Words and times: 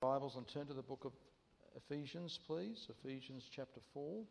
Bibles 0.00 0.36
and 0.36 0.48
turn 0.48 0.66
to 0.66 0.72
the 0.72 0.80
book 0.80 1.04
of 1.04 1.12
Ephesians, 1.76 2.40
please. 2.46 2.88
Ephesians 2.88 3.44
chapter 3.54 3.80
4. 3.92 4.24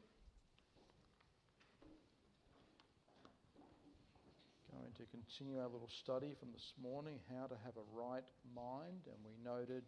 Going 4.71 4.92
to 4.97 5.03
continue 5.12 5.60
our 5.60 5.67
little 5.67 5.92
study 6.03 6.34
from 6.40 6.49
this 6.53 6.74
morning, 6.81 7.20
how 7.38 7.46
to 7.46 7.53
have 7.63 7.78
a 7.78 7.85
right 7.96 8.26
mind. 8.56 9.06
And 9.06 9.17
we 9.24 9.38
noted 9.46 9.84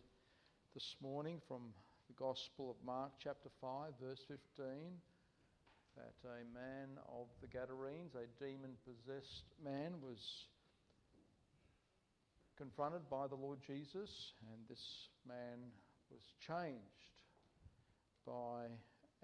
this 0.75 0.96
morning 1.02 1.41
from 1.47 1.73
the 2.07 2.13
Gospel 2.13 2.70
of 2.70 2.75
Mark, 2.86 3.13
chapter 3.18 3.50
5, 3.59 3.93
verse 4.00 4.21
15, 4.27 4.38
that 5.98 6.13
a 6.29 6.45
man 6.54 6.89
of 7.09 7.25
the 7.41 7.48
Gadarenes, 7.48 8.13
a 8.13 8.27
demon 8.38 8.77
possessed 8.86 9.46
man, 9.66 9.93
was 10.00 10.46
confronted 12.61 13.01
by 13.10 13.25
the 13.25 13.33
Lord 13.33 13.57
Jesus, 13.65 14.33
and 14.54 14.61
this 14.69 15.10
man 15.28 15.57
was 16.11 16.21
changed 16.46 17.10
by 18.21 18.69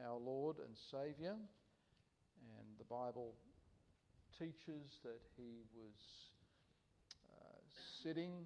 our 0.04 0.18
Lord 0.18 0.58
and 0.58 0.73
Saviour. 0.90 1.38
And 1.38 2.68
the 2.80 2.90
Bible 2.90 3.36
teaches 4.40 4.90
that 5.04 5.22
he 5.38 5.62
was 5.78 5.94
uh, 7.30 7.62
sitting 8.02 8.42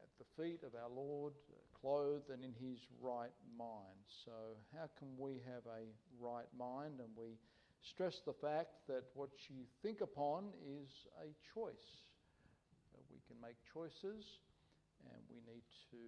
at 0.00 0.08
the 0.16 0.42
feet 0.42 0.60
of 0.64 0.72
our 0.74 0.88
Lord, 0.88 1.34
clothed 1.78 2.30
and 2.30 2.42
in 2.42 2.54
his 2.56 2.78
right 3.02 3.36
mind. 3.58 4.00
So, 4.24 4.32
how 4.72 4.88
can 4.98 5.08
we 5.18 5.42
have 5.44 5.66
a 5.68 5.84
right 6.18 6.48
mind? 6.58 7.00
And 7.00 7.12
we 7.18 7.36
stress 7.82 8.22
the 8.24 8.32
fact 8.32 8.80
that 8.88 9.04
what 9.12 9.28
you 9.50 9.68
think 9.82 10.00
upon 10.00 10.44
is 10.64 10.88
a 11.20 11.28
choice. 11.52 12.05
Can 13.28 13.40
make 13.42 13.58
choices, 13.74 14.38
and 15.02 15.20
we 15.28 15.42
need 15.50 15.66
to 15.90 16.02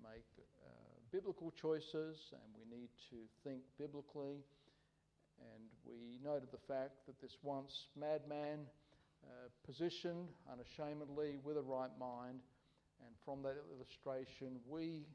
make 0.00 0.24
uh, 0.64 0.70
biblical 1.12 1.52
choices, 1.60 2.16
and 2.32 2.48
we 2.56 2.64
need 2.74 2.88
to 3.10 3.16
think 3.44 3.60
biblically. 3.78 4.40
And 5.40 5.64
we 5.84 6.18
noted 6.24 6.48
the 6.50 6.64
fact 6.66 7.06
that 7.06 7.20
this 7.20 7.36
once 7.42 7.86
madman 8.00 8.66
uh, 9.24 9.48
positioned 9.66 10.28
unashamedly 10.50 11.38
with 11.44 11.56
a 11.56 11.62
right 11.62 11.92
mind, 11.98 12.40
and 13.04 13.12
from 13.24 13.42
that 13.42 13.56
illustration, 13.70 14.58
we 14.68 15.06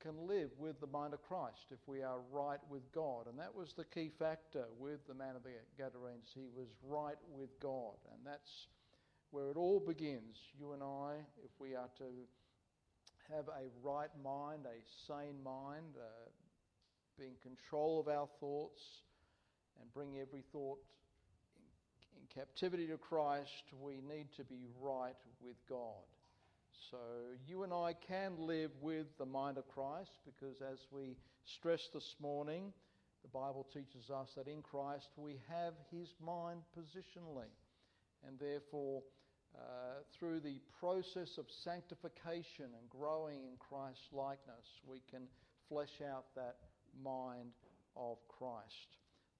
can 0.00 0.26
live 0.26 0.50
with 0.58 0.80
the 0.80 0.86
mind 0.86 1.12
of 1.12 1.22
Christ 1.22 1.70
if 1.70 1.80
we 1.86 2.02
are 2.02 2.20
right 2.32 2.60
with 2.70 2.82
God. 2.92 3.26
And 3.28 3.38
that 3.38 3.54
was 3.54 3.72
the 3.76 3.84
key 3.84 4.10
factor 4.18 4.64
with 4.78 5.06
the 5.06 5.14
man 5.14 5.36
of 5.36 5.42
the 5.42 5.56
Gadarenes. 5.76 6.28
He 6.34 6.48
was 6.56 6.68
right 6.88 7.18
with 7.36 7.50
God. 7.60 7.96
And 8.12 8.20
that's 8.24 8.68
where 9.30 9.50
it 9.50 9.56
all 9.56 9.80
begins. 9.80 10.36
You 10.58 10.72
and 10.72 10.82
I, 10.82 11.14
if 11.44 11.50
we 11.58 11.74
are 11.74 11.88
to 11.98 13.34
have 13.34 13.46
a 13.48 13.70
right 13.82 14.10
mind, 14.24 14.66
a 14.66 14.80
sane 15.06 15.42
mind, 15.44 15.94
uh, 15.96 16.30
be 17.18 17.26
in 17.26 17.34
control 17.42 18.00
of 18.00 18.08
our 18.08 18.28
thoughts, 18.40 18.82
and 19.80 19.92
bring 19.94 20.18
every 20.20 20.42
thought 20.52 20.78
in, 21.56 22.20
in 22.20 22.26
captivity 22.34 22.86
to 22.88 22.96
Christ, 22.96 23.72
we 23.80 23.94
need 23.94 24.26
to 24.36 24.44
be 24.44 24.66
right 24.80 25.16
with 25.40 25.56
God. 25.68 26.04
So 26.90 26.98
you 27.46 27.62
and 27.62 27.72
I 27.72 27.94
can 28.08 28.32
live 28.38 28.70
with 28.80 29.06
the 29.18 29.26
mind 29.26 29.58
of 29.58 29.68
Christ 29.68 30.10
because, 30.24 30.56
as 30.60 30.78
we 30.90 31.16
stressed 31.44 31.92
this 31.92 32.16
morning, 32.20 32.72
the 33.22 33.28
Bible 33.28 33.66
teaches 33.72 34.10
us 34.10 34.30
that 34.36 34.48
in 34.48 34.62
Christ 34.62 35.10
we 35.16 35.38
have 35.48 35.74
his 35.90 36.08
mind 36.24 36.62
positionally. 36.76 37.50
And 38.26 38.38
therefore, 38.38 39.02
uh, 39.56 40.02
through 40.18 40.40
the 40.40 40.60
process 40.78 41.38
of 41.38 41.46
sanctification 41.64 42.66
and 42.78 42.90
growing 42.90 43.44
in 43.44 43.56
Christ's 43.58 44.12
likeness, 44.12 44.66
we 44.86 45.02
can 45.10 45.22
flesh 45.68 46.00
out 46.12 46.26
that 46.36 46.56
mind 47.02 47.50
of 47.96 48.18
Christ. 48.28 48.96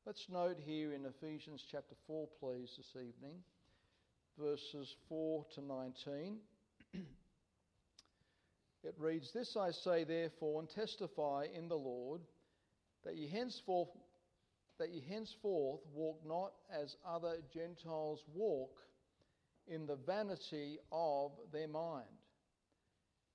Let's 0.06 0.26
note 0.31 0.59
here 0.65 0.93
in 0.93 1.04
Ephesians 1.04 1.65
chapter 1.70 1.94
4, 2.06 2.28
please, 2.41 2.70
this 2.76 2.97
evening, 2.97 3.37
verses 4.38 4.94
4 5.09 5.44
to 5.54 5.60
19. 5.60 6.38
it 8.84 8.94
reads, 8.99 9.31
This 9.32 9.56
I 9.56 9.70
say, 9.70 10.04
therefore, 10.04 10.60
and 10.60 10.70
testify 10.70 11.47
in 11.54 11.69
the 11.69 11.76
Lord, 11.76 12.22
that 13.04 13.16
ye 13.16 13.28
henceforth, 13.28 13.88
that 14.78 14.91
ye 14.91 15.04
henceforth 15.09 15.81
walk 15.93 16.20
not 16.26 16.53
as 16.72 16.97
other 17.06 17.37
Gentiles 17.53 18.25
walk 18.34 18.81
in 19.70 19.86
the 19.86 19.97
vanity 19.97 20.78
of 20.91 21.31
their 21.53 21.69
mind, 21.69 22.04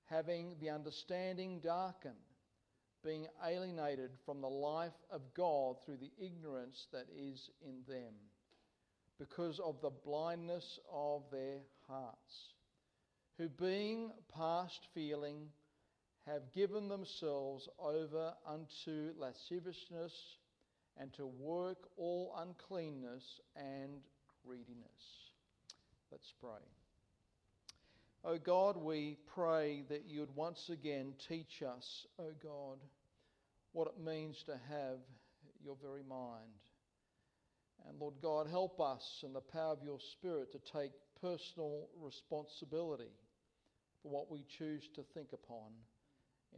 having 0.04 0.54
the 0.60 0.70
understanding 0.70 1.60
darkened, 1.60 2.14
being 3.02 3.26
alienated 3.44 4.10
from 4.24 4.40
the 4.40 4.48
life 4.48 4.92
of 5.10 5.22
God 5.34 5.76
through 5.84 5.96
the 5.96 6.12
ignorance 6.22 6.86
that 6.92 7.06
is 7.16 7.50
in 7.64 7.82
them, 7.88 8.12
because 9.18 9.58
of 9.60 9.80
the 9.80 9.90
blindness 10.04 10.78
of 10.92 11.22
their 11.32 11.60
hearts, 11.88 12.52
who 13.38 13.48
being 13.48 14.10
past 14.34 14.88
feeling, 14.94 15.48
have 16.26 16.52
given 16.54 16.88
themselves 16.88 17.68
over 17.78 18.34
unto 18.46 19.12
lasciviousness 19.16 20.12
and 20.98 21.12
to 21.14 21.26
work 21.26 21.88
all 21.96 22.34
uncleanness 22.38 23.40
and 23.54 24.00
greediness. 24.44 25.25
Let's 26.10 26.32
pray. 26.40 26.62
O 28.24 28.30
oh 28.30 28.38
God, 28.38 28.76
we 28.76 29.18
pray 29.34 29.84
that 29.88 30.04
you 30.06 30.20
would 30.20 30.34
once 30.34 30.68
again 30.68 31.14
teach 31.28 31.62
us, 31.62 32.06
O 32.18 32.24
oh 32.24 32.32
God, 32.42 32.78
what 33.72 33.88
it 33.88 34.04
means 34.04 34.42
to 34.46 34.52
have 34.68 34.98
your 35.64 35.76
very 35.82 36.02
mind. 36.02 36.58
And 37.88 38.00
Lord 38.00 38.14
God, 38.20 38.48
help 38.48 38.80
us 38.80 39.22
in 39.24 39.32
the 39.32 39.40
power 39.40 39.72
of 39.72 39.82
your 39.84 39.98
Spirit 40.12 40.50
to 40.52 40.72
take 40.72 40.92
personal 41.20 41.88
responsibility 42.00 43.12
for 44.02 44.10
what 44.10 44.30
we 44.30 44.44
choose 44.58 44.88
to 44.94 45.04
think 45.14 45.28
upon. 45.32 45.70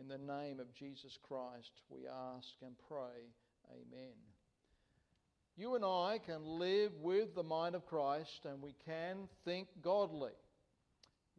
In 0.01 0.09
the 0.09 0.19
name 0.19 0.61
of 0.61 0.73
Jesus 0.75 1.19
Christ, 1.27 1.73
we 1.91 2.07
ask 2.07 2.49
and 2.63 2.75
pray. 2.89 3.29
Amen. 3.71 4.38
You 5.59 5.75
and 5.75 5.85
I 5.85 6.21
can 6.25 6.45
live 6.45 6.93
with 7.03 7.35
the 7.35 7.43
mind 7.43 7.75
of 7.75 7.85
Christ 7.85 8.45
and 8.45 8.63
we 8.63 8.77
can 8.87 9.29
think 9.45 9.67
godly. 9.83 10.31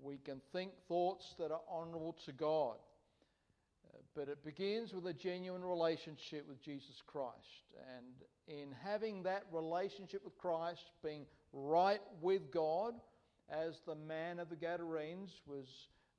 We 0.02 0.18
can 0.18 0.42
think 0.52 0.74
thoughts 0.90 1.24
that 1.40 1.52
are 1.52 1.62
honourable 1.72 2.18
to 2.26 2.34
God. 2.34 2.76
Uh, 3.88 4.00
but 4.18 4.28
it 4.28 4.44
begins 4.44 4.92
with 4.92 5.08
a 5.08 5.14
genuine 5.14 5.64
relationship 5.64 6.46
with 6.50 6.62
Jesus 6.62 7.02
Christ. 7.08 7.64
And 7.96 8.60
in 8.60 8.76
having 8.84 9.24
that 9.24 9.44
relationship 9.54 10.26
with 10.26 10.38
Christ, 10.38 10.82
being 11.02 11.26
right 11.54 12.02
with 12.22 12.52
God, 12.52 12.96
as 13.50 13.76
the 13.88 13.96
man 13.96 14.40
of 14.40 14.50
the 14.50 14.58
Gadarenes 14.58 15.32
was 15.48 15.68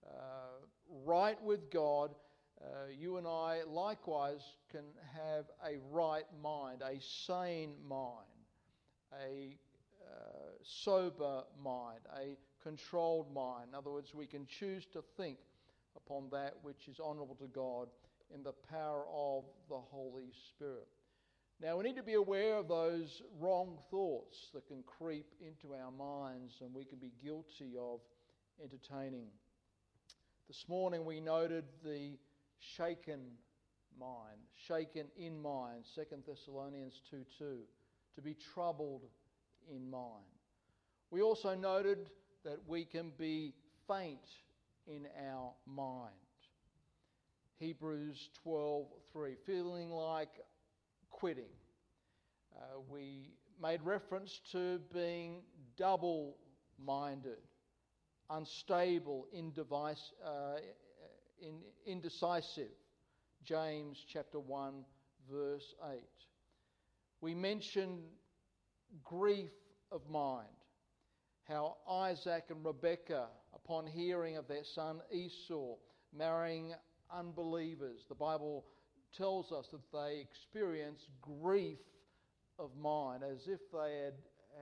uh, 0.07 0.65
right 1.05 1.41
with 1.43 1.71
God, 1.71 2.15
uh, 2.63 2.91
you 2.99 3.17
and 3.17 3.27
I 3.27 3.61
likewise 3.67 4.43
can 4.71 4.85
have 5.15 5.47
a 5.65 5.79
right 5.91 6.25
mind, 6.43 6.83
a 6.83 7.01
sane 7.01 7.75
mind, 7.89 8.27
a 9.23 9.57
uh, 10.05 10.51
sober 10.63 11.43
mind, 11.63 12.01
a 12.17 12.37
controlled 12.63 13.33
mind. 13.35 13.69
In 13.71 13.75
other 13.75 13.91
words, 13.91 14.15
we 14.15 14.27
can 14.27 14.47
choose 14.47 14.87
to 14.93 15.03
think 15.17 15.39
upon 15.97 16.29
that 16.33 16.55
which 16.63 16.89
is 16.89 17.01
honourable 17.01 17.37
to 17.37 17.47
God 17.47 17.89
in 18.35 18.43
the 18.43 18.53
power 18.53 19.05
of 19.13 19.45
the 19.69 19.79
Holy 19.79 20.31
Spirit. 20.49 20.89
Now, 21.63 21.77
we 21.77 21.85
need 21.85 21.97
to 21.97 22.03
be 22.03 22.15
aware 22.15 22.57
of 22.57 22.69
those 22.69 23.23
wrong 23.39 23.79
thoughts 23.91 24.51
that 24.55 24.67
can 24.67 24.83
creep 24.83 25.27
into 25.41 25.75
our 25.75 25.91
minds 25.91 26.55
and 26.61 26.75
we 26.75 26.85
can 26.85 26.99
be 26.99 27.13
guilty 27.23 27.75
of 27.79 28.01
entertaining. 28.63 29.27
This 30.49 30.65
morning 30.69 31.05
we 31.05 31.21
noted 31.21 31.65
the 31.85 32.19
shaken 32.77 33.21
mind, 33.99 34.39
shaken 34.67 35.07
in 35.17 35.41
mind, 35.41 35.85
2 35.95 36.03
Thessalonians 36.27 37.01
2 37.11 37.25
2, 37.39 37.59
to 38.15 38.23
be 38.23 38.37
troubled 38.55 39.05
in 39.71 39.91
mind. 39.91 40.25
We 41.11 41.23
also 41.23 41.55
noted 41.55 42.11
that 42.45 42.59
we 42.67 42.85
can 42.85 43.13
be 43.19 43.55
faint 43.87 44.27
in 44.87 45.07
our 45.29 45.53
mind. 45.67 46.15
Hebrews 47.59 48.31
12:3, 48.43 49.37
feeling 49.45 49.91
like 49.91 50.41
quitting. 51.11 51.53
Uh, 52.57 52.81
we 52.89 53.35
made 53.61 53.83
reference 53.83 54.41
to 54.53 54.79
being 54.93 55.43
double 55.77 56.39
minded, 56.79 57.39
unstable, 58.31 59.27
indevice, 59.33 60.13
uh, 60.25 60.57
in, 61.41 61.61
indecisive. 61.87 62.71
James 63.43 64.05
chapter 64.13 64.39
1, 64.39 64.85
verse 65.31 65.75
8. 65.93 66.01
We 67.21 67.35
mention 67.35 68.01
grief 69.05 69.51
of 69.93 70.09
mind, 70.09 70.49
how 71.45 71.77
Isaac 71.89 72.45
and 72.51 72.65
Rebekah, 72.65 73.29
upon 73.55 73.87
hearing 73.87 74.37
of 74.37 74.47
their 74.47 74.65
son 74.65 75.01
Esau 75.13 75.77
marrying 76.17 76.75
unbelievers. 77.13 78.05
The 78.09 78.15
Bible 78.15 78.65
tells 79.17 79.53
us 79.53 79.69
that 79.73 79.93
they 79.93 80.21
experienced 80.21 81.09
grief 81.21 81.79
of 82.59 82.71
mind 82.77 83.23
as 83.25 83.49
if 83.49 83.61
they 83.73 84.03
had, 84.05 84.15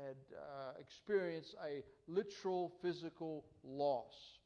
had 0.05 0.17
uh, 0.37 0.73
experienced 0.81 1.55
a 1.65 1.83
literal 2.07 2.73
physical 2.81 3.45
loss. 3.65 4.38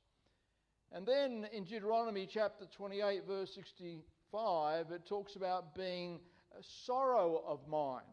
And 0.95 1.07
then 1.07 1.47
in 1.53 1.65
Deuteronomy 1.65 2.29
chapter 2.31 2.67
28, 2.67 3.27
verse 3.27 3.55
65, 3.55 4.91
it 4.91 5.07
talks 5.07 5.37
about 5.37 5.75
being 5.75 6.21
sorrow 6.61 7.43
of 7.47 7.67
mind. 7.67 8.05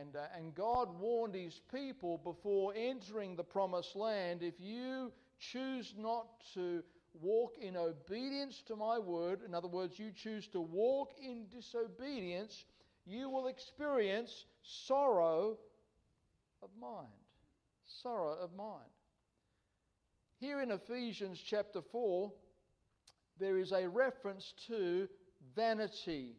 And, 0.00 0.14
uh, 0.14 0.26
and 0.36 0.54
God 0.54 0.88
warned 1.00 1.34
his 1.34 1.60
people 1.72 2.18
before 2.18 2.72
entering 2.76 3.34
the 3.34 3.42
promised 3.42 3.96
land 3.96 4.42
if 4.42 4.54
you 4.60 5.10
choose 5.40 5.94
not 5.98 6.26
to 6.54 6.84
walk 7.20 7.56
in 7.60 7.76
obedience 7.76 8.62
to 8.66 8.76
my 8.76 8.98
word, 8.98 9.40
in 9.44 9.52
other 9.52 9.66
words, 9.66 9.98
you 9.98 10.12
choose 10.14 10.46
to 10.48 10.60
walk 10.60 11.10
in 11.20 11.46
disobedience, 11.48 12.66
you 13.04 13.28
will 13.28 13.48
experience 13.48 14.44
sorrow 14.62 15.58
of 16.62 16.68
mind. 16.80 17.08
Sorrow 18.02 18.36
of 18.40 18.54
mind. 18.54 18.90
Here 20.40 20.62
in 20.62 20.70
Ephesians 20.70 21.38
chapter 21.38 21.82
4, 21.82 22.32
there 23.38 23.58
is 23.58 23.72
a 23.72 23.86
reference 23.86 24.54
to 24.68 25.06
vanity 25.54 26.36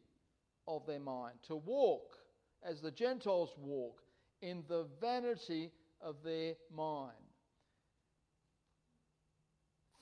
of 0.68 0.88
their 0.88 1.00
mind, 1.00 1.38
to 1.48 1.56
walk 1.56 2.18
as 2.63 2.81
the 2.81 2.89
Gentiles 2.89 3.51
walk 3.59 4.01
in 4.42 4.63
the 4.68 4.88
vanity 5.00 5.71
of 6.01 6.15
their 6.24 6.56
mind. 6.75 7.13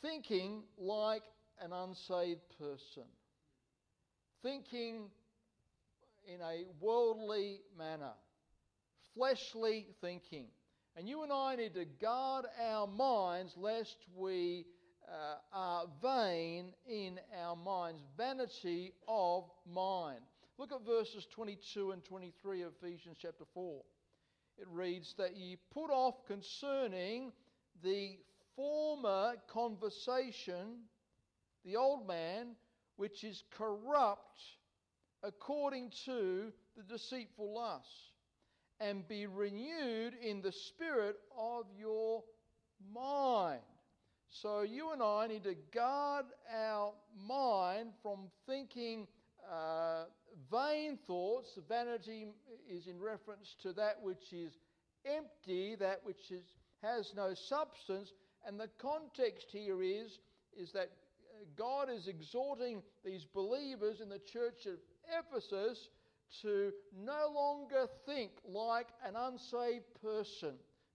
Thinking 0.02 0.64
like 0.78 1.24
an 1.62 1.74
unsaved 1.74 2.48
person, 2.58 3.04
thinking 4.42 5.10
in 6.26 6.40
a 6.40 6.64
worldly 6.80 7.60
manner, 7.78 8.14
fleshly 9.14 9.88
thinking. 10.00 10.48
And 11.00 11.08
you 11.08 11.24
and 11.24 11.32
I 11.32 11.56
need 11.56 11.76
to 11.76 11.86
guard 11.86 12.44
our 12.62 12.86
minds 12.86 13.54
lest 13.56 13.96
we 14.18 14.66
uh, 15.08 15.38
are 15.54 15.86
vain 16.02 16.74
in 16.90 17.22
our 17.42 17.56
minds, 17.56 18.02
vanity 18.18 18.92
of 19.08 19.46
mind. 19.66 20.20
Look 20.58 20.74
at 20.74 20.86
verses 20.86 21.26
22 21.34 21.92
and 21.92 22.04
23 22.04 22.64
of 22.64 22.74
Ephesians 22.84 23.16
chapter 23.18 23.46
4. 23.54 23.82
It 24.58 24.68
reads 24.70 25.16
that 25.18 25.38
ye 25.38 25.58
put 25.74 25.90
off 25.90 26.16
concerning 26.28 27.32
the 27.82 28.18
former 28.58 29.36
conversation, 29.48 30.80
the 31.64 31.78
old 31.78 32.10
man, 32.10 32.58
which 32.98 33.24
is 33.24 33.42
corrupt 33.58 34.42
according 35.24 35.94
to 36.04 36.52
the 36.76 36.84
deceitful 36.84 37.56
lusts, 37.56 38.12
and 38.80 39.08
be 39.08 39.28
renewed 39.28 40.14
in 40.22 40.42
the 40.42 40.52
spirit 40.52 41.18
of 41.38 41.66
your 41.78 42.24
mind. 42.94 43.60
So 44.30 44.62
you 44.62 44.92
and 44.94 45.02
I 45.02 45.28
need 45.28 45.44
to 45.44 45.56
guard 45.74 46.26
our 46.56 46.94
mind 47.28 47.90
from 48.02 48.30
thinking 48.46 49.08
uh, 49.52 50.04
vain 50.52 50.98
thoughts. 51.08 51.58
Vanity 51.68 52.28
is 52.70 52.88
in 52.88 53.00
reference 53.00 53.56
to 53.64 53.74
that 53.74 53.98
which 54.02 54.32
is 54.32 54.54
empty, 55.06 55.76
that 55.76 56.02
which 56.04 56.32
is, 56.32 56.44
has 56.82 57.14
no 57.16 57.34
substance. 57.34 58.14
And 58.46 58.60
the 58.60 58.70
context 58.78 59.48
here 59.52 59.82
is, 59.82 60.20
is 60.56 60.72
that 60.74 60.92
uh, 60.92 61.46
God 61.58 61.90
is 61.90 62.08
exhorting 62.08 62.84
these 63.04 63.26
believers 63.26 64.00
in 64.00 64.10
the 64.10 64.20
church 64.20 64.66
of 64.68 64.76
Ephesus 65.20 65.90
to 66.42 66.72
no 66.96 67.32
longer 67.34 67.88
think 68.06 68.32
like 68.46 68.88
an 69.06 69.16
unsaved 69.16 69.86
person. 70.02 70.54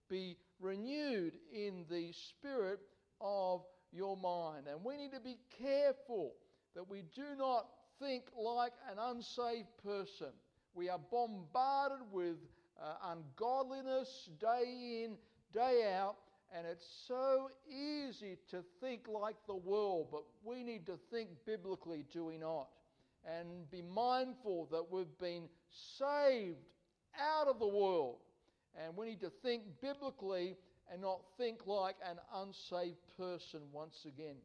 Be 0.09 0.37
renewed 0.59 1.33
in 1.53 1.85
the 1.89 2.11
spirit 2.11 2.79
of 3.21 3.61
your 3.91 4.17
mind. 4.17 4.67
And 4.69 4.83
we 4.83 4.97
need 4.97 5.11
to 5.11 5.19
be 5.19 5.37
careful 5.61 6.33
that 6.75 6.89
we 6.89 7.03
do 7.15 7.35
not 7.37 7.67
think 7.99 8.23
like 8.37 8.73
an 8.91 8.97
unsaved 8.99 9.69
person. 9.83 10.27
We 10.73 10.89
are 10.89 10.99
bombarded 11.11 11.99
with 12.11 12.35
uh, 12.81 13.11
ungodliness 13.13 14.29
day 14.39 15.03
in, 15.05 15.15
day 15.53 15.95
out, 15.97 16.15
and 16.55 16.67
it's 16.67 16.85
so 17.07 17.49
easy 17.69 18.37
to 18.51 18.63
think 18.81 19.07
like 19.07 19.35
the 19.47 19.55
world, 19.55 20.07
but 20.11 20.23
we 20.43 20.63
need 20.63 20.85
to 20.87 20.97
think 21.11 21.29
biblically, 21.45 22.05
do 22.11 22.25
we 22.25 22.37
not? 22.37 22.67
And 23.25 23.69
be 23.71 23.81
mindful 23.81 24.67
that 24.71 24.85
we've 24.91 25.17
been 25.19 25.49
saved 25.97 26.57
out 27.19 27.47
of 27.47 27.59
the 27.59 27.67
world. 27.67 28.17
And 28.83 28.95
we 28.95 29.07
need 29.07 29.21
to 29.21 29.31
think 29.41 29.63
biblically 29.81 30.57
and 30.91 31.01
not 31.01 31.21
think 31.37 31.65
like 31.65 31.95
an 32.07 32.17
unsaved 32.35 32.99
person 33.17 33.61
once 33.71 34.05
again. 34.05 34.35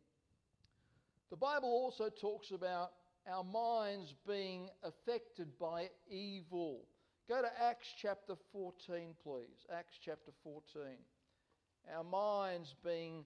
The 1.30 1.36
Bible 1.36 1.68
also 1.68 2.08
talks 2.08 2.50
about 2.50 2.92
our 3.30 3.44
minds 3.44 4.14
being 4.26 4.68
affected 4.82 5.48
by 5.58 5.90
evil. 6.08 6.86
Go 7.28 7.42
to 7.42 7.62
Acts 7.62 7.88
chapter 8.00 8.34
14, 8.52 9.14
please. 9.22 9.66
Acts 9.72 9.98
chapter 10.04 10.32
14. 10.42 10.82
Our 11.94 12.04
minds 12.04 12.74
being 12.84 13.24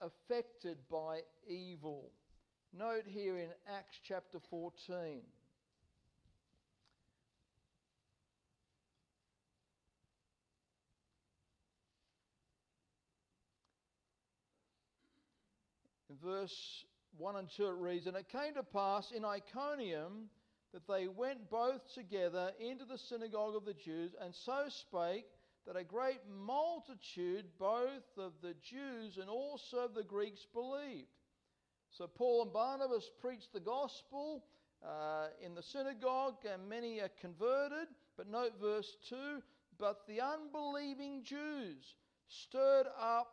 affected 0.00 0.78
by 0.90 1.20
evil. 1.46 2.10
Note 2.72 3.04
here 3.04 3.36
in 3.36 3.48
Acts 3.68 3.98
chapter 4.04 4.38
14. 4.48 5.22
In 16.08 16.16
verse 16.22 16.84
1 17.18 17.36
and 17.36 17.48
2 17.56 17.66
it 17.66 17.70
reads, 17.70 18.06
And 18.06 18.16
it 18.16 18.28
came 18.28 18.54
to 18.54 18.62
pass 18.62 19.10
in 19.10 19.24
Iconium 19.24 20.28
that 20.72 20.86
they 20.86 21.08
went 21.08 21.50
both 21.50 21.92
together 21.92 22.52
into 22.60 22.84
the 22.84 22.98
synagogue 22.98 23.56
of 23.56 23.64
the 23.64 23.74
Jews, 23.74 24.14
and 24.20 24.32
so 24.32 24.66
spake 24.68 25.26
that 25.66 25.76
a 25.76 25.82
great 25.82 26.20
multitude, 26.28 27.46
both 27.58 28.16
of 28.16 28.32
the 28.42 28.54
Jews 28.62 29.18
and 29.18 29.28
also 29.28 29.78
of 29.78 29.94
the 29.94 30.04
Greeks, 30.04 30.46
believed. 30.54 31.08
So 32.00 32.06
Paul 32.06 32.44
and 32.44 32.52
Barnabas 32.54 33.10
preached 33.20 33.52
the 33.52 33.60
gospel 33.60 34.42
uh, 34.82 35.26
in 35.44 35.54
the 35.54 35.62
synagogue, 35.62 36.36
and 36.50 36.66
many 36.66 36.98
are 37.00 37.10
converted. 37.20 37.88
But 38.16 38.26
note 38.26 38.52
verse 38.58 38.96
2 39.10 39.42
But 39.78 40.06
the 40.08 40.22
unbelieving 40.22 41.24
Jews 41.24 41.96
stirred 42.26 42.86
up 42.98 43.28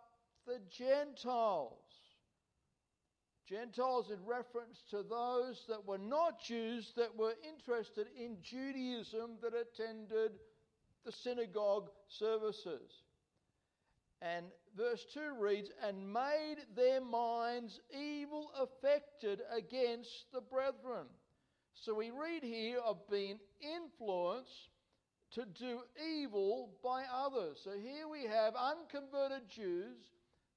the 0.45 0.59
Gentiles 0.69 1.79
Gentiles 3.47 4.11
in 4.11 4.19
reference 4.25 4.83
to 4.89 5.01
those 5.01 5.63
that 5.69 5.87
were 5.87 5.97
not 5.97 6.43
Jews 6.43 6.91
that 6.97 7.15
were 7.15 7.35
interested 7.49 8.07
in 8.19 8.35
Judaism 8.41 9.37
that 9.41 9.53
attended 9.53 10.31
the 11.05 11.13
synagogue 11.13 11.89
services. 12.09 12.91
And 14.21 14.47
verse 14.75 15.05
2 15.13 15.35
reads, 15.39 15.69
And 15.83 16.11
made 16.11 16.57
their 16.75 17.01
minds 17.01 17.79
evil 17.91 18.51
affected 18.59 19.41
against 19.55 20.25
the 20.33 20.41
brethren. 20.41 21.07
So 21.75 21.93
we 21.93 22.09
read 22.09 22.43
here 22.43 22.79
of 22.79 22.97
being 23.09 23.37
influenced 23.61 24.69
to 25.33 25.45
do 25.45 25.81
evil 26.19 26.71
by 26.83 27.03
others. 27.13 27.59
So 27.63 27.71
here 27.71 28.07
we 28.07 28.23
have 28.23 28.53
unconverted 28.55 29.47
Jews 29.49 29.97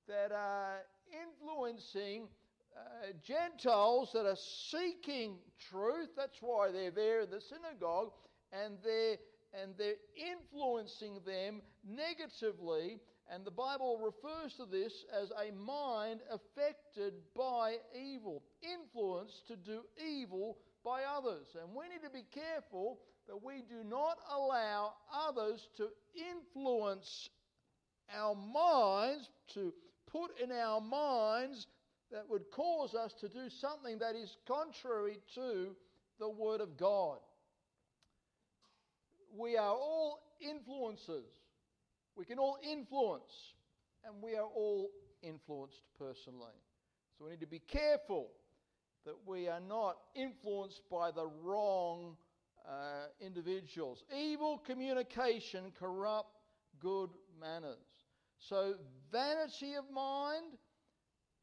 that 0.09 0.33
are 0.33 0.79
influencing 1.13 2.29
uh, 2.77 3.13
Gentiles 3.23 4.11
that 4.15 4.27
are 4.27 4.37
seeking 4.37 5.39
truth. 5.71 6.11
That's 6.17 6.39
why 6.41 6.71
they're 6.73 6.91
there 6.91 7.23
in 7.23 7.31
the 7.31 7.41
synagogue, 7.41 8.13
and 8.53 8.79
they're 8.83 9.17
and 9.53 9.75
they're 9.77 9.95
influencing 10.17 11.21
them 11.27 11.61
negatively. 11.85 13.01
And 13.33 13.45
the 13.45 13.51
Bible 13.53 13.99
refers 14.03 14.55
to 14.55 14.67
this 14.67 15.05
as 15.23 15.31
a 15.31 15.53
mind 15.53 16.21
affected 16.33 17.15
by 17.37 17.77
evil, 17.95 18.43
influenced 18.61 19.47
to 19.47 19.57
do 19.57 19.83
evil 20.05 20.59
by 20.85 21.03
others. 21.05 21.47
And 21.61 21.71
we 21.75 21.89
need 21.89 22.03
to 22.03 22.11
be 22.11 22.25
careful 22.35 22.99
that 23.29 23.41
we 23.41 23.63
do 23.69 23.89
not 23.89 24.19
allow 24.35 24.95
others 25.15 25.69
to 25.77 25.89
influence 26.17 27.29
our 28.13 28.35
minds, 28.35 29.29
to 29.55 29.73
put 30.11 30.33
in 30.43 30.51
our 30.51 30.81
minds 30.81 31.69
that 32.11 32.29
would 32.29 32.51
cause 32.51 32.95
us 32.95 33.13
to 33.21 33.29
do 33.29 33.49
something 33.61 33.99
that 34.01 34.17
is 34.17 34.37
contrary 34.49 35.19
to 35.37 35.77
the 36.19 36.29
Word 36.29 36.61
of 36.61 36.77
God. 36.77 37.19
We 39.37 39.57
are 39.57 39.75
all 39.75 40.19
influencers. 40.43 41.40
We 42.17 42.25
can 42.25 42.39
all 42.39 42.59
influence, 42.63 43.55
and 44.05 44.23
we 44.23 44.37
are 44.37 44.47
all 44.47 44.91
influenced 45.23 45.83
personally. 45.99 46.59
So 47.19 47.25
we 47.25 47.31
need 47.33 47.41
to 47.41 47.47
be 47.47 47.61
careful 47.61 48.29
that 49.05 49.15
we 49.27 49.49
are 49.49 49.61
not 49.61 49.97
influenced 50.15 50.83
by 50.91 51.11
the 51.11 51.27
wrong 51.43 52.17
uh, 52.69 53.07
individuals. 53.21 54.05
Evil 54.15 54.59
communication 54.59 55.73
corrupt 55.79 56.37
good 56.81 57.11
manners. 57.41 57.77
So, 58.39 58.75
vanity 59.13 59.75
of 59.75 59.85
mind, 59.93 60.57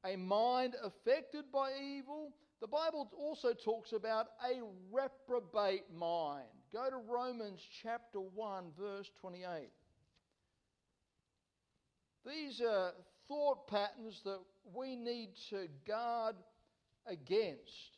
a 0.05 0.15
mind 0.15 0.75
affected 0.83 1.45
by 1.51 1.71
evil. 1.79 2.33
The 2.59 2.67
Bible 2.67 3.09
also 3.17 3.53
talks 3.53 3.93
about 3.93 4.27
a 4.43 4.62
reprobate 4.91 5.93
mind. 5.93 6.47
Go 6.74 6.89
to 6.89 6.97
Romans 6.97 7.62
chapter 7.83 8.19
1, 8.19 8.71
verse 8.77 9.09
28. 9.21 9.69
These 12.27 12.62
are 12.62 12.91
thought 13.27 13.67
patterns 13.67 14.22
that 14.25 14.39
we 14.75 14.96
need 14.96 15.29
to 15.50 15.67
guard 15.88 16.36
against. 17.05 17.98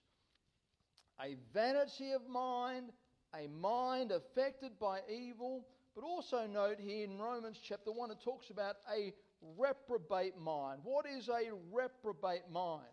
A 1.19 1.35
vanity 1.53 2.11
of 2.11 2.27
mind, 2.29 2.91
a 3.33 3.47
mind 3.47 4.11
affected 4.11 4.77
by 4.79 4.99
evil, 5.11 5.65
but 5.95 6.03
also 6.03 6.45
note 6.45 6.79
here 6.79 7.05
in 7.05 7.17
Romans 7.17 7.57
chapter 7.61 7.91
1, 7.91 8.11
it 8.11 8.21
talks 8.23 8.51
about 8.51 8.75
a 8.95 9.13
reprobate 9.57 10.37
mind. 10.37 10.81
What 10.83 11.05
is 11.07 11.27
a 11.27 11.51
reprobate 11.71 12.49
mind? 12.51 12.85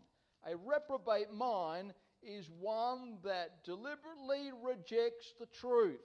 A 0.50 0.56
reprobate 0.56 1.32
mind 1.32 1.92
is 2.22 2.48
one 2.58 3.18
that 3.24 3.62
deliberately 3.64 4.52
rejects 4.62 5.34
the 5.38 5.46
truth. 5.46 6.00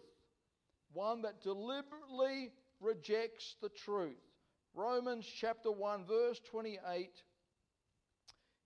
One 0.94 1.22
that 1.22 1.42
deliberately 1.42 2.52
rejects 2.82 3.56
the 3.62 3.70
truth. 3.70 4.18
Romans 4.74 5.26
chapter 5.26 5.72
1, 5.72 6.06
verse 6.06 6.40
28, 6.50 7.10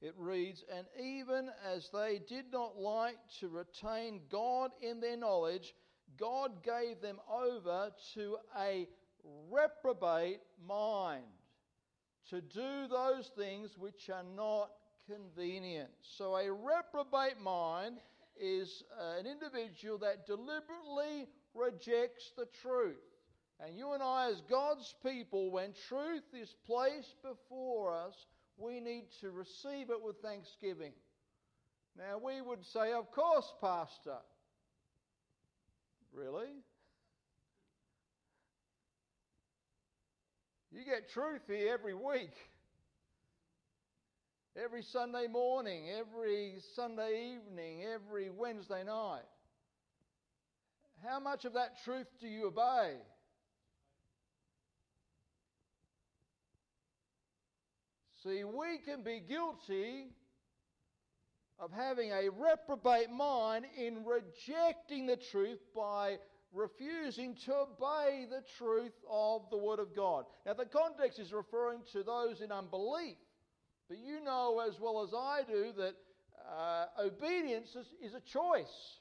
it 0.01 0.13
reads, 0.17 0.63
And 0.71 0.85
even 1.01 1.49
as 1.73 1.89
they 1.91 2.19
did 2.27 2.45
not 2.51 2.77
like 2.77 3.17
to 3.39 3.49
retain 3.49 4.21
God 4.29 4.71
in 4.81 4.99
their 4.99 5.17
knowledge, 5.17 5.73
God 6.17 6.63
gave 6.63 7.01
them 7.01 7.19
over 7.31 7.89
to 8.13 8.37
a 8.59 8.87
reprobate 9.49 10.41
mind 10.67 11.23
to 12.29 12.41
do 12.41 12.87
those 12.87 13.31
things 13.35 13.77
which 13.77 14.09
are 14.09 14.25
not 14.35 14.69
convenient. 15.07 15.89
So, 16.01 16.35
a 16.35 16.51
reprobate 16.51 17.39
mind 17.41 17.97
is 18.39 18.83
an 19.17 19.25
individual 19.25 19.97
that 19.99 20.25
deliberately 20.25 21.27
rejects 21.53 22.31
the 22.37 22.47
truth. 22.61 23.14
And 23.59 23.77
you 23.77 23.93
and 23.93 24.03
I, 24.03 24.29
as 24.31 24.41
God's 24.49 24.93
people, 25.03 25.49
when 25.49 25.73
truth 25.87 26.23
is 26.33 26.53
placed 26.65 27.15
before 27.21 27.95
us, 27.95 28.13
we 28.57 28.79
need 28.79 29.05
to 29.21 29.31
receive 29.31 29.89
it 29.89 30.01
with 30.01 30.17
thanksgiving. 30.21 30.91
Now, 31.97 32.19
we 32.23 32.41
would 32.41 32.65
say, 32.65 32.91
Of 32.91 33.11
course, 33.11 33.51
Pastor. 33.61 34.17
Really? 36.13 36.51
You 40.71 40.83
get 40.83 41.09
truth 41.13 41.41
here 41.47 41.73
every 41.73 41.93
week. 41.93 42.33
Every 44.61 44.83
Sunday 44.83 45.27
morning, 45.27 45.89
every 45.89 46.55
Sunday 46.75 47.35
evening, 47.35 47.83
every 47.83 48.29
Wednesday 48.29 48.83
night. 48.85 49.23
How 51.05 51.19
much 51.19 51.43
of 51.43 51.53
that 51.53 51.83
truth 51.83 52.07
do 52.21 52.27
you 52.27 52.47
obey? 52.47 52.95
See, 58.25 58.43
we 58.43 58.79
can 58.83 59.03
be 59.03 59.19
guilty 59.19 60.07
of 61.59 61.71
having 61.71 62.11
a 62.11 62.29
reprobate 62.29 63.11
mind 63.11 63.65
in 63.77 64.03
rejecting 64.03 65.05
the 65.05 65.17
truth 65.31 65.59
by 65.75 66.17
refusing 66.51 67.35
to 67.45 67.53
obey 67.53 68.25
the 68.27 68.41
truth 68.57 68.93
of 69.07 69.43
the 69.51 69.57
Word 69.57 69.77
of 69.77 69.95
God. 69.95 70.25
Now, 70.43 70.53
the 70.53 70.65
context 70.65 71.19
is 71.19 71.31
referring 71.31 71.81
to 71.91 72.01
those 72.01 72.41
in 72.41 72.51
unbelief, 72.51 73.17
but 73.87 73.99
you 73.99 74.23
know 74.23 74.63
as 74.67 74.79
well 74.79 75.03
as 75.03 75.13
I 75.13 75.41
do 75.47 75.71
that 75.77 75.93
uh, 76.51 76.85
obedience 77.05 77.75
is, 77.75 77.85
is, 78.01 78.15
a 78.15 78.21
choice. 78.21 78.97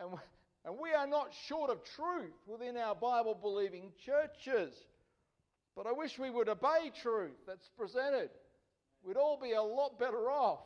And, 0.00 0.18
and 0.64 0.78
we 0.80 0.94
are 0.94 1.06
not 1.06 1.34
short 1.46 1.70
of 1.70 1.84
truth 1.84 2.32
within 2.46 2.78
our 2.78 2.94
Bible 2.94 3.34
believing 3.34 3.92
churches. 4.02 4.72
But 5.78 5.86
I 5.86 5.92
wish 5.92 6.18
we 6.18 6.28
would 6.28 6.48
obey 6.48 6.90
truth 7.02 7.36
that's 7.46 7.70
presented. 7.78 8.30
We'd 9.04 9.16
all 9.16 9.38
be 9.40 9.52
a 9.52 9.62
lot 9.62 9.96
better 9.96 10.28
off. 10.28 10.58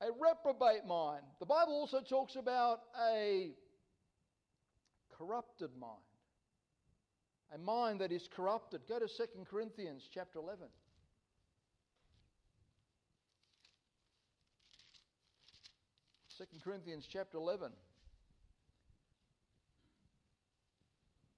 A 0.00 0.06
reprobate 0.06 0.84
mind. 0.88 1.22
The 1.38 1.46
Bible 1.46 1.74
also 1.74 2.00
talks 2.00 2.34
about 2.34 2.80
a 3.00 3.52
corrupted 5.16 5.70
mind. 5.80 6.02
A 7.54 7.58
mind 7.58 8.00
that 8.00 8.10
is 8.10 8.28
corrupted. 8.34 8.80
Go 8.88 8.98
to 8.98 9.06
2 9.06 9.44
Corinthians 9.48 10.02
chapter 10.12 10.40
11. 10.40 10.66
Second 16.36 16.60
Corinthians 16.64 17.06
chapter 17.08 17.38
11. 17.38 17.70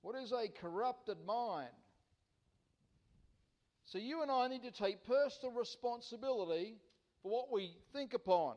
What 0.00 0.16
is 0.16 0.32
a 0.32 0.48
corrupted 0.48 1.18
mind? 1.26 1.68
So 3.90 3.98
you 3.98 4.22
and 4.22 4.30
I 4.30 4.46
need 4.46 4.62
to 4.62 4.70
take 4.70 5.04
personal 5.04 5.52
responsibility 5.52 6.76
for 7.24 7.32
what 7.32 7.52
we 7.52 7.72
think 7.92 8.14
upon 8.14 8.54